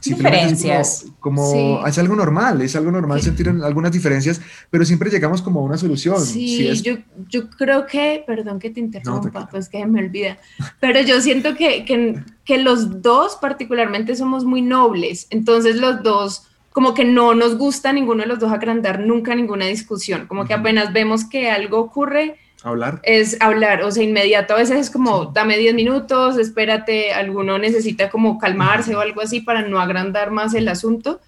diferencias. 0.06 1.06
como, 1.20 1.86
es 1.86 1.98
algo 1.98 2.16
normal, 2.16 2.62
es 2.62 2.76
algo 2.76 2.92
normal 2.92 3.22
sentir 3.22 3.50
algunas 3.50 3.92
diferencias, 3.92 4.42
pero 4.70 4.86
siempre 4.86 5.10
llegamos 5.10 5.42
como 5.42 5.60
a 5.60 5.64
una 5.64 5.78
solución. 5.78 6.20
Sí, 6.22 6.82
yo, 6.82 6.96
yo 7.30 7.50
creo 7.50 7.86
que, 7.86 8.24
perdón 8.26 8.60
que 8.60 8.70
te 8.70 8.80
interrumpa, 8.80 9.48
pues 9.50 9.70
que 9.70 9.86
me 9.86 10.00
olvida, 10.00 10.38
pero 10.80 11.02
yo 11.02 11.22
siento 11.22 11.56
que, 11.56 11.86
que, 11.86 12.24
que 12.44 12.58
los 12.58 13.02
dos 13.02 13.38
particularmente 13.42 14.16
somos 14.16 14.46
muy 14.46 14.62
nobles, 14.62 15.28
entonces 15.30 15.76
los 15.76 16.02
dos 16.04 16.48
como 16.72 16.94
que 16.94 17.06
no 17.06 17.34
nos 17.34 17.58
gusta 17.58 17.94
ninguno 17.94 18.24
de 18.24 18.28
los 18.28 18.40
dos 18.40 18.52
agrandar 18.52 19.00
nunca 19.00 19.34
ninguna 19.34 19.66
discusión, 19.66 20.28
como 20.28 20.46
que 20.46 20.54
apenas 20.54 20.92
vemos 20.92 21.24
que 21.24 21.50
algo 21.50 21.80
ocurre, 21.80 22.36
hablar. 22.70 23.00
Es 23.04 23.38
hablar, 23.40 23.84
o 23.84 23.92
sea, 23.92 24.04
inmediato 24.04 24.54
a 24.54 24.58
veces 24.58 24.78
es 24.78 24.90
como, 24.90 25.26
dame 25.28 25.58
10 25.58 25.76
minutos, 25.76 26.38
espérate, 26.38 27.14
alguno 27.14 27.58
necesita 27.58 28.10
como 28.10 28.40
calmarse 28.40 28.96
o 28.96 29.00
algo 29.00 29.22
así 29.22 29.42
para 29.42 29.62
no 29.62 29.80
agrandar 29.80 30.32
más 30.32 30.54
el 30.54 30.68
asunto, 30.68 31.22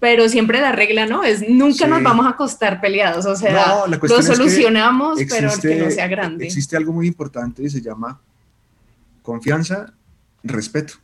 pero 0.00 0.28
siempre 0.28 0.60
la 0.60 0.72
regla, 0.72 1.06
¿no? 1.06 1.24
Es 1.24 1.48
nunca 1.48 1.86
nos 1.86 2.02
vamos 2.02 2.26
a 2.26 2.30
acostar 2.30 2.80
peleados, 2.80 3.24
o 3.24 3.36
sea, 3.36 3.86
lo 3.86 4.22
solucionamos, 4.22 5.18
pero 5.28 5.50
que 5.60 5.76
no 5.76 5.90
sea 5.90 6.08
grande. 6.08 6.44
Existe 6.46 6.76
algo 6.76 6.92
muy 6.92 7.06
importante 7.06 7.62
y 7.62 7.70
se 7.70 7.80
llama 7.80 8.20
confianza, 9.22 9.92
respeto. 10.42 10.94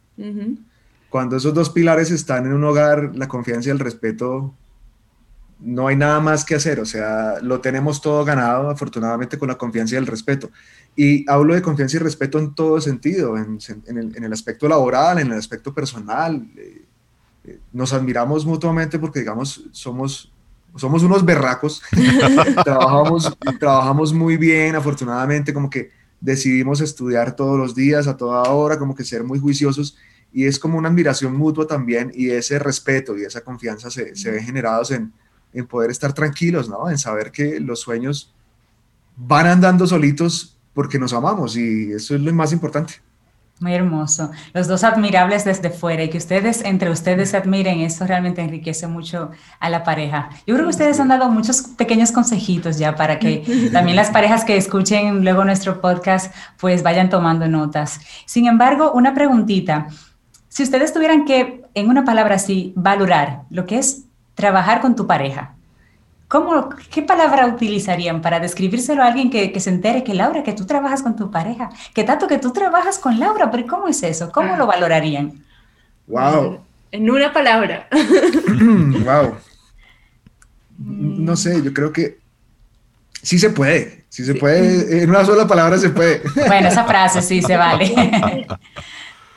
Cuando 1.09 1.37
esos 1.37 1.55
dos 1.55 1.71
pilares 1.71 2.11
están 2.11 2.47
en 2.47 2.53
un 2.53 2.65
hogar, 2.65 3.13
la 3.15 3.29
confianza 3.29 3.69
y 3.69 3.73
el 3.73 3.79
respeto 3.79 4.53
no 5.61 5.89
hay 5.89 5.97
nada 5.97 6.21
más 6.21 6.45
que 6.45 6.55
hacer, 6.55 6.79
o 6.81 6.87
sea, 6.87 7.41
lo 7.43 7.61
tenemos 7.61 8.01
todo 8.01 8.25
ganado, 8.25 8.71
afortunadamente, 8.71 9.39
con 9.39 9.49
la 9.49 9.59
confianza 9.59 9.95
y 9.95 9.99
el 9.99 10.07
respeto. 10.07 10.51
Y 10.95 11.29
hablo 11.29 11.55
de 11.55 11.63
confianza 11.63 11.97
y 11.97 12.01
respeto 12.01 12.39
en 12.39 12.55
todo 12.55 12.81
sentido, 12.81 13.37
en, 13.37 13.59
el, 14.25 14.33
aspecto 14.33 14.69
laboral, 14.69 15.19
en 15.19 15.29
el 15.29 15.39
aspecto 15.39 15.75
personal. 15.75 16.47
Eh, 16.57 16.83
eh, 17.45 17.59
nos 17.73 17.93
admiramos 17.93 18.47
mutuamente 18.47 18.99
porque, 18.99 19.21
digamos, 19.21 19.65
somos, 19.73 20.33
somos 20.77 21.03
unos 21.03 21.25
berracos, 21.25 21.83
trabajamos, 22.65 23.37
trabajamos 23.59 24.13
muy 24.13 24.37
bien, 24.37 24.77
afortunadamente, 24.77 25.53
como 25.53 25.69
que 25.71 25.91
decidimos 26.21 26.81
estudiar 26.81 27.35
todos 27.35 27.59
los 27.59 27.75
días, 27.75 28.07
a 28.07 28.17
toda 28.17 28.43
hora, 28.51 28.79
como 28.79 28.95
que 28.95 29.05
ser 29.05 29.25
muy 29.25 29.41
juiciosos. 29.41 29.97
Y 30.33 30.45
es 30.45 30.59
como 30.59 30.79
una 30.79 30.89
admiración 30.89 31.35
mutua 31.37 31.67
también, 31.67 32.13
y 32.15 32.31
ese 32.31 32.61
respeto 32.61 33.17
y 33.19 33.23
esa 33.23 33.41
confianza 33.41 33.91
se, 33.91 34.15
se 34.15 34.31
ve 34.31 34.43
generados 34.43 34.91
en, 34.91 35.13
en 35.53 35.67
poder 35.67 35.91
estar 35.91 36.13
tranquilos, 36.13 36.69
¿no? 36.69 36.89
En 36.91 36.99
saber 36.99 37.33
que 37.33 37.61
los 37.61 37.81
sueños 37.81 38.35
van 39.17 39.47
andando 39.47 39.87
solitos 39.87 40.57
porque 40.75 40.99
nos 40.99 41.13
amamos 41.13 41.57
y 41.57 41.93
eso 41.93 42.15
es 42.15 42.21
lo 42.21 42.33
más 42.33 42.53
importante. 42.53 42.95
Muy 43.61 43.75
hermoso. 43.75 44.31
Los 44.53 44.69
dos 44.69 44.85
admirables 44.85 45.45
desde 45.45 45.71
fuera 45.71 46.05
y 46.05 46.11
que 46.11 46.19
ustedes, 46.19 46.65
entre 46.65 46.91
ustedes, 46.91 47.31
se 47.31 47.37
admiren, 47.37 47.81
eso 47.81 48.07
realmente 48.07 48.41
enriquece 48.41 48.87
mucho 48.87 49.33
a 49.59 49.69
la 49.69 49.83
pareja. 49.83 50.31
Yo 50.47 50.55
creo 50.55 50.67
que 50.67 50.71
ustedes 50.71 51.01
han 51.01 51.09
dado 51.09 51.29
muchos 51.29 51.63
pequeños 51.77 52.13
consejitos 52.13 52.79
ya 52.79 52.95
para 52.95 53.19
que 53.19 53.71
también 53.73 53.97
las 53.97 54.11
parejas 54.11 54.45
que 54.45 54.57
escuchen 54.57 55.25
luego 55.25 55.45
nuestro 55.45 55.81
podcast, 55.81 56.33
pues 56.57 56.85
vayan 56.85 57.11
tomando 57.11 57.49
notas. 57.49 58.01
Sin 58.27 58.47
embargo, 58.47 58.93
una 58.93 59.13
preguntita. 59.13 59.89
Si 60.49 60.63
ustedes 60.63 60.93
tuvieran 60.93 61.25
que, 61.25 61.65
en 61.75 61.89
una 61.89 62.05
palabra 62.05 62.37
así, 62.37 62.73
valorar 62.77 63.43
lo 63.51 63.67
que 63.67 63.79
es 63.79 64.05
trabajar 64.39 64.81
con 64.81 64.95
tu 64.95 65.05
pareja. 65.05 65.57
¿Cómo, 66.29 66.69
¿Qué 66.93 67.03
palabra 67.03 67.47
utilizarían 67.47 68.23
para 68.23 68.39
describírselo 68.39 69.03
a 69.03 69.09
alguien 69.09 69.31
que, 69.31 69.59
se 69.59 69.71
entere 69.71 70.05
que 70.05 70.15
Laura, 70.15 70.45
que 70.45 70.53
tú 70.53 70.65
trabajas 70.65 71.03
con 71.03 71.17
tu 71.17 71.29
pareja? 71.29 71.71
Que 71.93 72.05
tanto 72.05 72.29
que 72.29 72.39
tú 72.39 72.53
trabajas 72.53 73.01
con 73.01 73.19
Laura, 73.19 73.51
pero 73.51 73.67
¿cómo 73.67 73.89
es 73.89 74.01
eso? 74.05 74.31
¿Cómo 74.31 74.57
lo 74.57 74.67
valorarían? 74.67 75.45
Wow. 76.07 76.61
En 76.93 77.11
una 77.11 77.33
palabra. 77.33 77.89
wow. 79.05 79.35
No 80.79 81.35
sé, 81.35 81.61
yo 81.61 81.75
creo 81.75 81.93
que 81.93 82.19
sí 83.21 83.41
se 83.41 83.51
puede. 83.51 84.05
Sí 84.09 84.25
se 84.25 84.37
puede. 84.37 85.03
En 85.03 85.11
una 85.11 85.25
sola 85.25 85.49
palabra 85.49 85.79
se 85.79 85.91
puede. 85.91 86.23
Bueno, 86.47 86.69
esa 86.69 86.85
frase 86.85 87.23
sí 87.23 87.43
se 87.43 87.57
vale. 87.57 87.93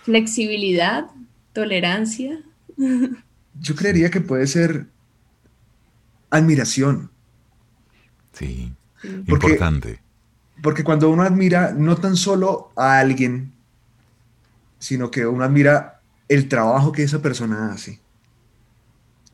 Flexibilidad, 0.04 1.06
tolerancia 1.54 2.38
yo 3.60 3.76
creería 3.76 4.10
que 4.10 4.22
puede 4.22 4.48
ser 4.48 4.88
admiración. 6.30 7.12
Sí, 8.34 8.74
importante. 9.28 10.02
Porque 10.62 10.84
cuando 10.84 11.10
uno 11.10 11.24
admira 11.24 11.74
no 11.74 11.98
tan 11.98 12.16
solo 12.16 12.72
a 12.76 13.00
alguien, 13.00 13.52
sino 14.80 15.12
que 15.12 15.26
uno 15.26 15.44
admira 15.44 16.02
el 16.28 16.48
trabajo 16.48 16.92
que 16.92 17.04
esa 17.04 17.22
persona 17.22 17.74
hace. 17.74 18.00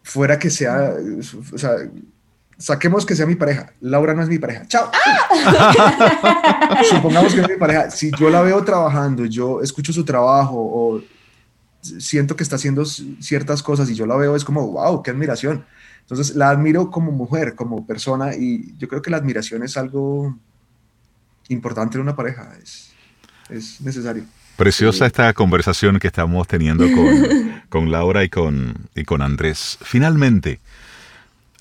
Fuera 0.03 0.39
que 0.39 0.49
sea, 0.49 0.93
o 1.53 1.57
sea, 1.57 1.71
saquemos 2.57 3.05
que 3.05 3.15
sea 3.15 3.25
mi 3.25 3.35
pareja. 3.35 3.71
Laura 3.81 4.13
no 4.13 4.23
es 4.23 4.29
mi 4.29 4.39
pareja. 4.39 4.65
Chao. 4.67 4.89
Supongamos 6.89 7.33
que 7.33 7.41
es 7.41 7.49
mi 7.49 7.55
pareja. 7.55 7.91
Si 7.91 8.11
yo 8.17 8.29
la 8.29 8.41
veo 8.41 8.63
trabajando, 8.63 9.25
yo 9.25 9.61
escucho 9.61 9.93
su 9.93 10.03
trabajo 10.03 10.55
o 10.57 11.01
siento 11.99 12.35
que 12.35 12.43
está 12.43 12.55
haciendo 12.57 12.85
ciertas 12.85 13.63
cosas 13.63 13.89
y 13.89 13.95
yo 13.95 14.05
la 14.05 14.15
veo, 14.15 14.35
es 14.35 14.43
como, 14.43 14.65
wow, 14.71 15.03
qué 15.03 15.11
admiración. 15.11 15.65
Entonces 16.01 16.35
la 16.35 16.49
admiro 16.49 16.89
como 16.89 17.11
mujer, 17.11 17.55
como 17.55 17.85
persona 17.85 18.35
y 18.35 18.73
yo 18.77 18.87
creo 18.87 19.01
que 19.01 19.11
la 19.11 19.17
admiración 19.17 19.63
es 19.63 19.75
algo 19.77 20.37
importante 21.49 21.97
en 21.97 22.03
una 22.03 22.15
pareja, 22.15 22.53
es, 22.61 22.93
es 23.49 23.81
necesario. 23.81 24.23
Preciosa 24.57 25.05
esta 25.05 25.31
conversación 25.33 25.99
que 25.99 26.07
estamos 26.07 26.47
teniendo 26.47 26.85
con, 26.91 27.61
con 27.69 27.91
Laura 27.91 28.23
y 28.23 28.29
con, 28.29 28.89
y 28.95 29.03
con 29.03 29.21
Andrés. 29.21 29.77
Finalmente, 29.81 30.59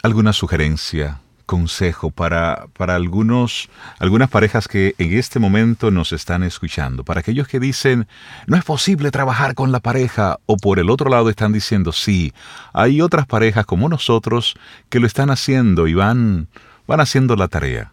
¿alguna 0.02 0.32
sugerencia, 0.32 1.20
consejo 1.46 2.10
para, 2.10 2.66
para 2.76 2.96
algunos, 2.96 3.70
algunas 3.98 4.28
parejas 4.28 4.68
que 4.68 4.94
en 4.98 5.14
este 5.14 5.38
momento 5.38 5.90
nos 5.90 6.12
están 6.12 6.42
escuchando? 6.42 7.04
Para 7.04 7.20
aquellos 7.20 7.48
que 7.48 7.60
dicen, 7.60 8.06
no 8.46 8.56
es 8.56 8.64
posible 8.64 9.10
trabajar 9.10 9.54
con 9.54 9.72
la 9.72 9.80
pareja, 9.80 10.38
o 10.46 10.56
por 10.56 10.78
el 10.78 10.90
otro 10.90 11.08
lado 11.08 11.30
están 11.30 11.52
diciendo, 11.52 11.92
sí, 11.92 12.32
hay 12.72 13.00
otras 13.00 13.26
parejas 13.26 13.64
como 13.64 13.88
nosotros 13.88 14.56
que 14.90 15.00
lo 15.00 15.06
están 15.06 15.30
haciendo 15.30 15.86
y 15.86 15.94
van, 15.94 16.48
van 16.86 17.00
haciendo 17.00 17.36
la 17.36 17.48
tarea. 17.48 17.92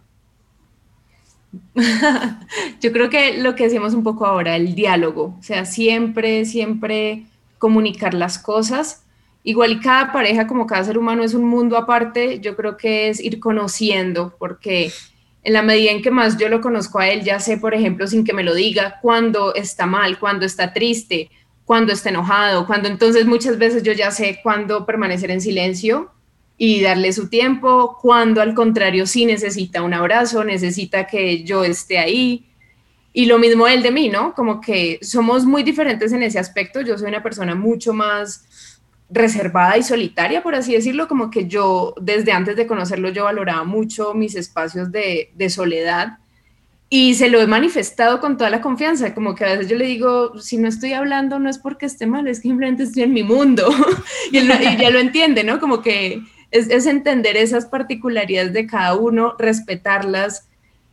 Yo 2.82 2.92
creo 2.92 3.10
que 3.10 3.38
lo 3.38 3.56
que 3.56 3.66
decíamos 3.66 3.94
un 3.94 4.04
poco 4.04 4.26
ahora, 4.26 4.56
el 4.56 4.76
diálogo, 4.76 5.38
o 5.40 5.44
sea, 5.44 5.66
siempre, 5.66 6.46
siempre 6.46 7.26
comunicar 7.60 8.14
las 8.14 8.40
cosas 8.40 9.03
igual 9.44 9.74
y 9.74 9.80
cada 9.80 10.12
pareja, 10.12 10.48
como 10.48 10.66
cada 10.66 10.84
ser 10.84 10.98
humano, 10.98 11.24
es 11.24 11.34
un 11.34 11.44
mundo 11.44 11.78
aparte, 11.78 12.40
yo 12.40 12.56
creo 12.56 12.78
que 12.78 13.10
es 13.10 13.20
ir 13.20 13.40
conociendo, 13.40 14.36
porque 14.40 14.92
en 15.44 15.54
la 15.54 15.62
medida 15.62 15.92
en 15.92 16.02
que 16.02 16.12
más 16.12 16.38
yo 16.38 16.48
lo 16.48 16.62
conozco 16.62 17.00
a 17.00 17.10
él, 17.10 17.24
ya 17.24 17.40
sé, 17.40 17.58
por 17.58 17.74
ejemplo, 17.74 18.08
sin 18.08 18.24
que 18.24 18.34
me 18.34 18.44
lo 18.44 18.56
diga, 18.56 19.00
cuando 19.02 19.54
está 19.54 19.86
mal, 19.86 20.18
cuando 20.18 20.46
está 20.46 20.72
triste, 20.72 21.30
cuando 21.66 21.92
está 21.92 22.10
enojado, 22.10 22.66
cuando 22.66 22.88
entonces 22.88 23.26
muchas 23.26 23.58
veces 23.58 23.84
yo 23.84 23.92
ya 23.94 24.12
sé 24.12 24.40
cuándo 24.42 24.86
permanecer 24.86 25.32
en 25.32 25.42
silencio 25.42 26.12
y 26.58 26.82
darle 26.82 27.12
su 27.12 27.30
tiempo, 27.30 27.98
cuando 28.02 28.42
al 28.42 28.54
contrario 28.54 29.06
sí 29.06 29.26
necesita 29.26 29.82
un 29.82 29.94
abrazo, 29.94 30.44
necesita 30.44 31.08
que 31.08 31.44
yo 31.44 31.64
esté 31.64 31.98
ahí. 31.98 32.46
Y 33.12 33.26
lo 33.26 33.38
mismo 33.38 33.68
él 33.68 33.84
de 33.84 33.92
mí, 33.92 34.10
¿no? 34.10 34.34
Como 34.34 34.60
que 34.60 35.00
somos 35.02 35.46
muy 35.46 35.64
diferentes 35.64 36.12
en 36.14 36.24
ese 36.24 36.40
aspecto. 36.40 36.82
Yo 36.82 36.98
soy 36.98 37.10
una 37.10 37.22
persona 37.22 37.54
mucho 37.54 37.94
más 37.94 38.48
reservada 39.14 39.78
y 39.78 39.84
solitaria, 39.84 40.42
por 40.42 40.56
así 40.56 40.74
decirlo, 40.74 41.08
como 41.08 41.30
que 41.30 41.48
yo 41.48 41.94
desde 42.02 42.32
antes 42.32 42.56
de 42.56 42.66
conocerlo 42.66 43.10
yo 43.10 43.26
valoraba 43.26 43.64
mucho 43.64 44.14
mis 44.14 44.36
espacios 44.36 44.92
de, 44.92 45.30
soledad 45.50 46.18
y 46.90 47.14
se 47.16 47.30
lo 47.30 47.40
he 47.40 47.48
manifestado 47.48 48.20
con 48.20 48.38
toda 48.38 48.50
la 48.50 48.62
confianza, 48.62 49.14
como 49.14 49.36
que 49.36 49.46
a 49.46 49.50
veces 49.50 49.70
yo 49.70 49.76
le 49.76 49.86
digo, 49.86 50.40
si 50.40 50.58
no 50.58 50.68
estoy 50.68 50.94
hablando 50.94 51.38
no 51.40 51.50
es 51.50 51.58
porque 51.60 51.86
esté 51.86 52.08
mal, 52.08 52.28
es 52.28 52.40
que 52.40 52.50
simplemente 52.50 52.84
estoy 52.84 53.04
en 53.04 53.14
mi 53.14 53.24
mundo 53.24 53.70
y, 54.32 54.38
él, 54.38 54.48
ya 54.80 54.90
lo 54.90 55.00
entiende, 55.00 55.44
¿no? 55.44 55.60
Como 55.60 55.82
que 55.82 56.22
es, 56.52 56.70
es, 56.70 56.86
entender 56.86 57.38
esas 57.38 57.66
particularidades 57.66 58.54
de 58.54 58.68
cada 58.68 58.96
uno, 58.96 59.36
respetarlas 59.38 60.48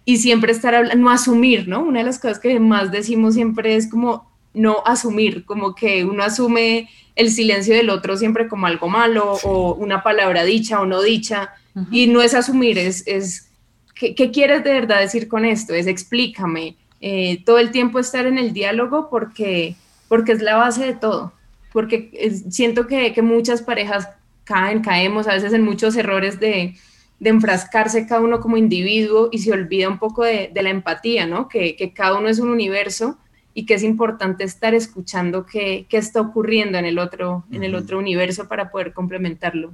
y 0.04 0.18
siempre 0.18 0.52
estar 0.52 0.74
hablando, 0.74 1.02
no 1.02 1.10
asumir, 1.10 1.68
¿no? 1.68 1.82
Una 1.82 2.00
de 2.00 2.06
las 2.06 2.18
cosas 2.18 2.38
que 2.38 2.58
más 2.60 2.90
decimos 2.90 3.34
siempre 3.34 3.76
es 3.76 3.88
como 3.88 4.30
no 4.52 4.78
asumir, 4.84 5.44
como 5.44 5.74
que 5.74 6.04
uno 6.04 6.22
asume 6.22 6.88
el 7.20 7.30
silencio 7.30 7.74
del 7.74 7.90
otro 7.90 8.16
siempre 8.16 8.48
como 8.48 8.66
algo 8.66 8.88
malo 8.88 9.38
o 9.44 9.74
una 9.74 10.02
palabra 10.02 10.44
dicha 10.44 10.80
o 10.80 10.86
no 10.86 11.02
dicha. 11.02 11.54
Y 11.92 12.08
no 12.08 12.20
es 12.20 12.34
asumir, 12.34 12.78
es, 12.78 13.04
es 13.06 13.50
¿qué, 13.94 14.30
quieres 14.30 14.64
de 14.64 14.72
verdad 14.72 15.00
decir 15.00 15.28
con 15.28 15.44
esto? 15.44 15.74
Es 15.74 15.86
explícame. 15.86 16.76
Eh, 17.00 17.42
todo 17.44 17.58
el 17.58 17.70
tiempo 17.70 17.98
estar 17.98 18.26
en 18.26 18.38
el 18.38 18.52
diálogo 18.52 19.08
porque, 19.08 19.76
porque 20.08 20.32
es 20.32 20.42
la 20.42 20.56
base 20.56 20.84
de 20.84 20.94
todo. 20.94 21.32
Porque 21.72 22.10
siento 22.50 22.86
que, 22.86 23.12
que, 23.12 23.22
muchas 23.22 23.62
parejas 23.62 24.08
caen, 24.44 24.82
caemos 24.82 25.28
a 25.28 25.34
veces 25.34 25.52
en 25.52 25.62
muchos 25.62 25.96
errores 25.96 26.40
de, 26.40 26.74
de 27.20 27.30
enfrascarse 27.30 28.06
cada 28.06 28.20
uno 28.20 28.40
como 28.40 28.56
individuo 28.56 29.28
y 29.30 29.38
se 29.38 29.52
olvida 29.52 29.88
un 29.88 29.98
poco 29.98 30.24
de, 30.24 30.50
de 30.52 30.62
la 30.62 30.70
empatía, 30.70 31.26
¿no? 31.26 31.48
Que, 31.48 31.76
que, 31.76 31.92
cada 31.92 32.18
uno 32.18 32.28
es 32.28 32.40
un 32.40 32.50
universo 32.50 33.18
y 33.52 33.66
que 33.66 33.74
es 33.74 33.82
importante 33.82 34.44
estar 34.44 34.74
escuchando 34.74 35.44
qué, 35.44 35.86
qué 35.88 35.96
está 35.96 36.20
ocurriendo 36.20 36.78
en 36.78 36.84
el 36.84 36.98
otro, 36.98 37.44
en 37.50 37.64
el 37.64 37.74
otro 37.74 37.98
universo 37.98 38.48
para 38.48 38.70
poder 38.70 38.92
complementarlo. 38.92 39.72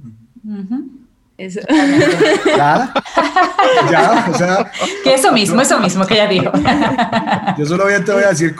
Eso. 1.37 1.59
Ya, 2.45 2.93
ya, 3.91 4.27
o 4.31 4.33
sea. 4.33 4.71
Que 5.03 5.13
eso 5.13 5.31
mismo, 5.31 5.61
eso 5.61 5.79
mismo 5.79 6.05
que 6.07 6.15
ella 6.15 6.27
dijo. 6.27 6.51
Yo 7.57 7.65
solo 7.65 7.85
te 8.03 8.11
voy 8.11 8.23
a 8.23 8.29
decir, 8.29 8.55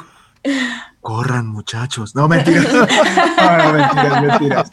corran 1.01 1.47
muchachos. 1.47 2.15
No, 2.15 2.27
mentiras. 2.27 2.67
No, 2.71 3.73
mentiras, 3.73 4.21
mentiras. 4.21 4.71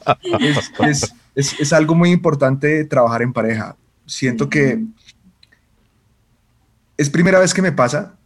Es, 0.81 1.15
es, 1.35 1.61
es, 1.61 1.73
algo 1.73 1.95
muy 1.95 2.11
importante 2.11 2.85
trabajar 2.85 3.23
en 3.23 3.33
pareja. 3.33 3.77
Siento 4.05 4.51
que 4.51 4.83
es 6.97 7.09
primera 7.09 7.39
vez 7.39 7.55
que 7.55 7.63
me 7.63 7.73
pasa 7.73 8.17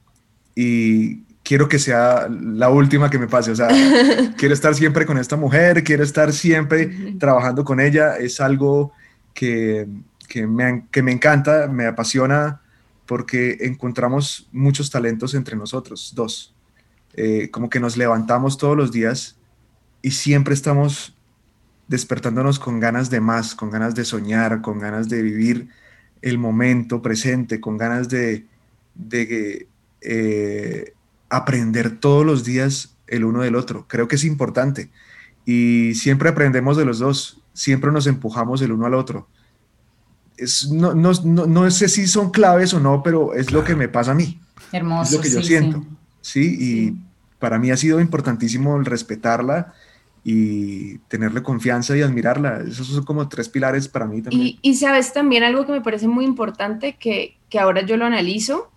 y 0.57 1.27
quiero 1.48 1.66
que 1.66 1.78
sea 1.78 2.28
la 2.28 2.68
última 2.68 3.08
que 3.08 3.18
me 3.18 3.26
pase. 3.26 3.52
O 3.52 3.56
sea, 3.56 3.68
quiero 4.37 4.52
estar 4.52 4.74
siempre 4.74 5.06
con 5.06 5.16
esta 5.16 5.34
mujer, 5.34 5.82
quiero 5.82 6.04
estar 6.04 6.30
siempre 6.34 7.14
trabajando 7.18 7.64
con 7.64 7.80
ella. 7.80 8.18
Es 8.18 8.38
algo 8.42 8.92
que, 9.32 9.88
que, 10.28 10.46
me, 10.46 10.84
que 10.90 11.02
me 11.02 11.11
encanta, 11.11 11.66
me 11.66 11.87
apasiona, 11.87 12.61
porque 13.06 13.56
encontramos 13.62 14.46
muchos 14.52 14.90
talentos 14.90 15.32
entre 15.32 15.56
nosotros, 15.56 16.12
dos. 16.14 16.54
Eh, 17.14 17.48
como 17.50 17.70
que 17.70 17.80
nos 17.80 17.96
levantamos 17.96 18.58
todos 18.58 18.76
los 18.76 18.92
días 18.92 19.38
y 20.02 20.11
siempre 20.11 20.52
estamos 20.52 21.16
despertándonos 21.88 22.58
con 22.58 22.78
ganas 22.78 23.08
de 23.08 23.20
más, 23.20 23.54
con 23.54 23.70
ganas 23.70 23.94
de 23.94 24.04
soñar, 24.04 24.61
con 24.61 24.78
ganas 24.78 25.08
de 25.08 25.22
vivir 25.22 25.68
el 26.20 26.37
momento 26.37 27.00
presente, 27.00 27.58
con 27.58 27.78
ganas 27.78 28.11
de, 28.11 28.44
de 28.94 29.66
eh, 30.02 30.92
aprender 31.30 31.98
todos 31.98 32.24
los 32.24 32.44
días 32.44 32.96
el 33.06 33.24
uno 33.24 33.42
del 33.42 33.56
otro. 33.56 33.86
Creo 33.88 34.08
que 34.08 34.16
es 34.16 34.24
importante. 34.24 34.90
Y 35.44 35.94
siempre 35.94 36.28
aprendemos 36.28 36.76
de 36.76 36.84
los 36.84 36.98
dos, 36.98 37.40
siempre 37.52 37.90
nos 37.90 38.06
empujamos 38.06 38.60
el 38.62 38.72
uno 38.72 38.86
al 38.86 38.94
otro. 38.94 39.28
Es, 40.36 40.70
no, 40.70 40.94
no, 40.94 41.12
no, 41.24 41.70
sé 41.70 41.88
si 41.88 42.06
son 42.06 42.30
claves 42.30 42.72
o 42.74 42.80
no, 42.80 43.02
pero 43.02 43.34
es 43.34 43.50
lo 43.50 43.64
que 43.64 43.74
me 43.74 43.88
pasa 43.88 44.12
a 44.12 44.14
mí. 44.14 44.40
Hermoso. 44.72 45.10
Es 45.10 45.16
lo 45.16 45.22
que 45.22 45.30
yo 45.30 45.42
siento. 45.42 45.84
Sí, 46.20 46.56
y 46.60 46.96
para 47.38 47.58
mí 47.58 47.70
ha 47.70 47.76
sido 47.76 48.00
importantísimo 48.00 48.76
el 48.76 48.84
respetarla 48.84 49.72
y 50.22 50.98
tenerle 51.08 51.42
confianza 51.42 51.96
y 51.96 52.02
admirarla. 52.02 52.62
Esos 52.68 52.88
son 52.88 53.04
como 53.04 53.28
tres 53.28 53.48
pilares 53.48 53.88
para 53.88 54.06
mí 54.06 54.20
también. 54.20 54.42
Y, 54.42 54.58
y 54.62 54.74
sabes 54.74 55.12
también 55.12 55.42
algo 55.42 55.64
que 55.64 55.72
me 55.72 55.80
parece 55.80 56.06
muy 56.06 56.24
importante 56.24 56.96
que, 56.96 57.36
que 57.48 57.58
ahora 57.58 57.84
yo 57.86 57.96
lo 57.96 58.04
analizo 58.04 58.70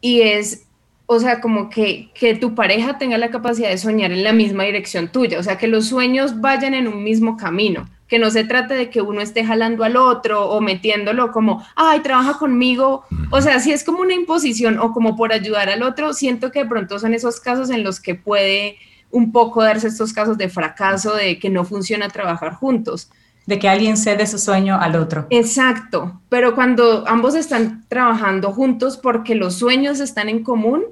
y 0.00 0.20
es 0.20 0.64
o 1.12 1.20
sea, 1.20 1.40
como 1.40 1.68
que, 1.70 2.10
que 2.14 2.34
tu 2.34 2.54
pareja 2.54 2.98
tenga 2.98 3.18
la 3.18 3.30
capacidad 3.30 3.68
de 3.68 3.78
soñar 3.78 4.12
en 4.12 4.24
la 4.24 4.32
misma 4.32 4.64
dirección 4.64 5.08
tuya, 5.08 5.38
o 5.38 5.42
sea, 5.42 5.58
que 5.58 5.68
los 5.68 5.86
sueños 5.86 6.40
vayan 6.40 6.74
en 6.74 6.88
un 6.88 7.04
mismo 7.04 7.36
camino, 7.36 7.88
que 8.08 8.18
no 8.18 8.30
se 8.30 8.44
trate 8.44 8.74
de 8.74 8.90
que 8.90 9.00
uno 9.00 9.20
esté 9.20 9.44
jalando 9.44 9.84
al 9.84 9.96
otro 9.96 10.48
o 10.48 10.60
metiéndolo 10.60 11.32
como, 11.32 11.64
ay, 11.76 12.00
trabaja 12.00 12.38
conmigo, 12.38 13.04
o 13.30 13.40
sea, 13.40 13.60
si 13.60 13.72
es 13.72 13.84
como 13.84 14.00
una 14.00 14.14
imposición 14.14 14.78
o 14.78 14.92
como 14.92 15.16
por 15.16 15.32
ayudar 15.32 15.68
al 15.68 15.82
otro, 15.82 16.12
siento 16.12 16.50
que 16.50 16.60
de 16.60 16.68
pronto 16.68 16.98
son 16.98 17.14
esos 17.14 17.40
casos 17.40 17.70
en 17.70 17.82
los 17.82 18.00
que 18.00 18.14
puede 18.14 18.76
un 19.10 19.30
poco 19.32 19.62
darse 19.62 19.88
estos 19.88 20.12
casos 20.12 20.38
de 20.38 20.48
fracaso, 20.48 21.14
de 21.14 21.38
que 21.38 21.50
no 21.50 21.64
funciona 21.64 22.08
trabajar 22.08 22.54
juntos 22.54 23.10
de 23.46 23.58
que 23.58 23.68
alguien 23.68 23.96
cede 23.96 24.26
su 24.26 24.38
sueño 24.38 24.78
al 24.80 24.96
otro. 24.96 25.26
Exacto, 25.30 26.20
pero 26.28 26.54
cuando 26.54 27.04
ambos 27.08 27.34
están 27.34 27.84
trabajando 27.88 28.52
juntos 28.52 28.96
porque 28.96 29.34
los 29.34 29.54
sueños 29.54 30.00
están 30.00 30.28
en 30.28 30.44
común, 30.44 30.84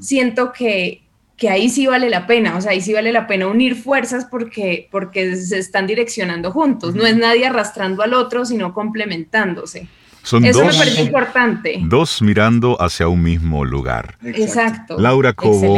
siento 0.00 0.52
que, 0.52 1.02
que, 1.36 1.48
ahí 1.48 1.68
sí 1.68 1.86
vale 1.86 2.10
la 2.10 2.26
pena, 2.26 2.56
o 2.56 2.60
sea, 2.60 2.72
ahí 2.72 2.80
sí 2.80 2.92
vale 2.92 3.12
la 3.12 3.26
pena 3.26 3.46
unir 3.46 3.74
fuerzas 3.76 4.26
porque, 4.30 4.88
porque 4.90 5.36
se 5.36 5.58
están 5.58 5.86
direccionando 5.86 6.50
juntos, 6.50 6.94
no 6.94 7.06
es 7.06 7.16
nadie 7.16 7.46
arrastrando 7.46 8.02
al 8.02 8.14
otro, 8.14 8.44
sino 8.44 8.72
complementándose. 8.72 9.88
Son 10.22 10.44
Eso 10.44 10.60
dos, 10.60 10.72
me 10.72 10.78
parece 10.78 11.02
importante. 11.02 11.80
Dos 11.82 12.22
mirando 12.22 12.80
hacia 12.80 13.08
un 13.08 13.22
mismo 13.22 13.64
lugar. 13.64 14.16
Exacto. 14.22 14.96
Laura 14.98 15.32
Cobo, 15.32 15.76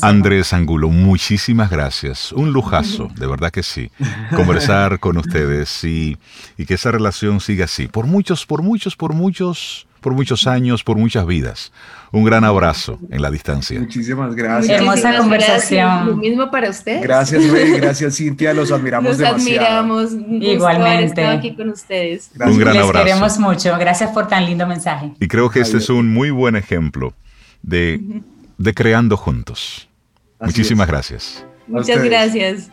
Andrés 0.00 0.52
Angulo, 0.54 0.88
muchísimas 0.88 1.70
gracias. 1.70 2.32
Un 2.32 2.52
lujazo, 2.52 3.08
de 3.14 3.26
verdad 3.26 3.50
que 3.50 3.62
sí. 3.62 3.90
Conversar 4.34 4.98
con 4.98 5.18
ustedes 5.18 5.84
y, 5.84 6.16
y 6.56 6.64
que 6.64 6.74
esa 6.74 6.90
relación 6.90 7.40
siga 7.40 7.66
así. 7.66 7.86
Por 7.86 8.06
muchos, 8.06 8.46
por 8.46 8.62
muchos, 8.62 8.96
por 8.96 9.12
muchos 9.12 9.86
por 10.02 10.12
muchos 10.12 10.46
años, 10.46 10.84
por 10.84 10.98
muchas 10.98 11.26
vidas. 11.26 11.72
Un 12.10 12.24
gran 12.24 12.44
abrazo 12.44 12.98
en 13.10 13.22
la 13.22 13.30
distancia. 13.30 13.80
Muchísimas 13.80 14.34
gracias. 14.34 14.78
Hermosa 14.78 15.16
conversación. 15.16 16.06
Lo 16.06 16.16
mismo 16.16 16.50
para 16.50 16.68
usted. 16.68 17.00
Gracias, 17.02 17.48
Rey. 17.48 17.70
Gracias, 17.80 18.16
Cintia. 18.16 18.52
Los 18.52 18.70
admiramos 18.70 19.18
Los 19.18 19.26
admiramos. 19.26 20.10
Igualmente. 20.28 21.24
aquí 21.24 21.56
con 21.56 21.70
ustedes. 21.70 22.30
Un 22.38 22.58
gran 22.58 22.74
Les 22.74 22.82
abrazo. 22.82 23.04
queremos 23.04 23.38
mucho. 23.38 23.78
Gracias 23.78 24.10
por 24.10 24.28
tan 24.28 24.44
lindo 24.44 24.66
mensaje. 24.66 25.12
Y 25.18 25.28
creo 25.28 25.48
que 25.48 25.60
este 25.60 25.78
es 25.78 25.88
un 25.88 26.12
muy 26.12 26.30
buen 26.30 26.56
ejemplo 26.56 27.14
de, 27.62 28.20
de 28.58 28.74
creando 28.74 29.16
juntos. 29.16 29.88
Muchísimas 30.38 30.86
gracias. 30.88 31.46
Muchas 31.66 32.02
gracias. 32.04 32.68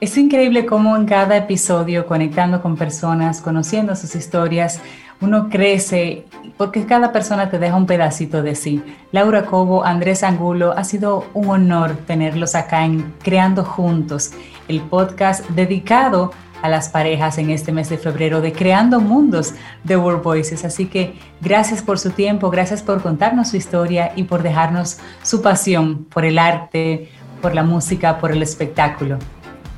Es 0.00 0.16
increíble 0.16 0.64
cómo 0.64 0.96
en 0.96 1.06
cada 1.06 1.36
episodio, 1.36 2.06
conectando 2.06 2.62
con 2.62 2.76
personas, 2.76 3.40
conociendo 3.40 3.96
sus 3.96 4.14
historias, 4.14 4.80
uno 5.20 5.48
crece 5.48 6.24
porque 6.56 6.86
cada 6.86 7.12
persona 7.12 7.50
te 7.50 7.58
deja 7.58 7.76
un 7.76 7.86
pedacito 7.86 8.42
de 8.42 8.54
sí. 8.54 8.82
Laura 9.12 9.44
Cobo, 9.46 9.84
Andrés 9.84 10.22
Angulo, 10.22 10.74
ha 10.76 10.84
sido 10.84 11.26
un 11.34 11.48
honor 11.48 11.96
tenerlos 12.06 12.54
acá 12.54 12.84
en 12.84 13.14
Creando 13.22 13.64
Juntos, 13.64 14.32
el 14.68 14.80
podcast 14.80 15.48
dedicado 15.50 16.32
a 16.62 16.68
las 16.68 16.88
parejas 16.88 17.38
en 17.38 17.50
este 17.50 17.72
mes 17.72 17.88
de 17.88 17.98
febrero 17.98 18.40
de 18.40 18.52
Creando 18.52 19.00
Mundos 19.00 19.54
de 19.84 19.96
World 19.96 20.22
Voices. 20.22 20.64
Así 20.64 20.86
que 20.86 21.14
gracias 21.40 21.82
por 21.82 21.98
su 21.98 22.10
tiempo, 22.10 22.50
gracias 22.50 22.82
por 22.82 23.02
contarnos 23.02 23.48
su 23.50 23.56
historia 23.56 24.12
y 24.16 24.24
por 24.24 24.42
dejarnos 24.42 24.98
su 25.22 25.42
pasión 25.42 26.04
por 26.04 26.24
el 26.24 26.38
arte, 26.38 27.10
por 27.40 27.54
la 27.54 27.62
música, 27.62 28.18
por 28.18 28.32
el 28.32 28.42
espectáculo. 28.42 29.18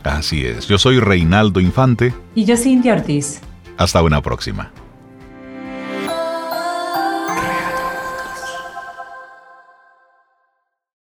Así 0.03 0.47
es. 0.47 0.67
Yo 0.67 0.79
soy 0.79 0.99
Reinaldo 0.99 1.61
Infante. 1.61 2.15
Y 2.35 2.47
yo 2.47 2.57
Cintia 2.57 2.95
Ortiz. 2.95 3.43
Hasta 3.77 4.03
una 4.03 4.23
próxima. 4.23 4.73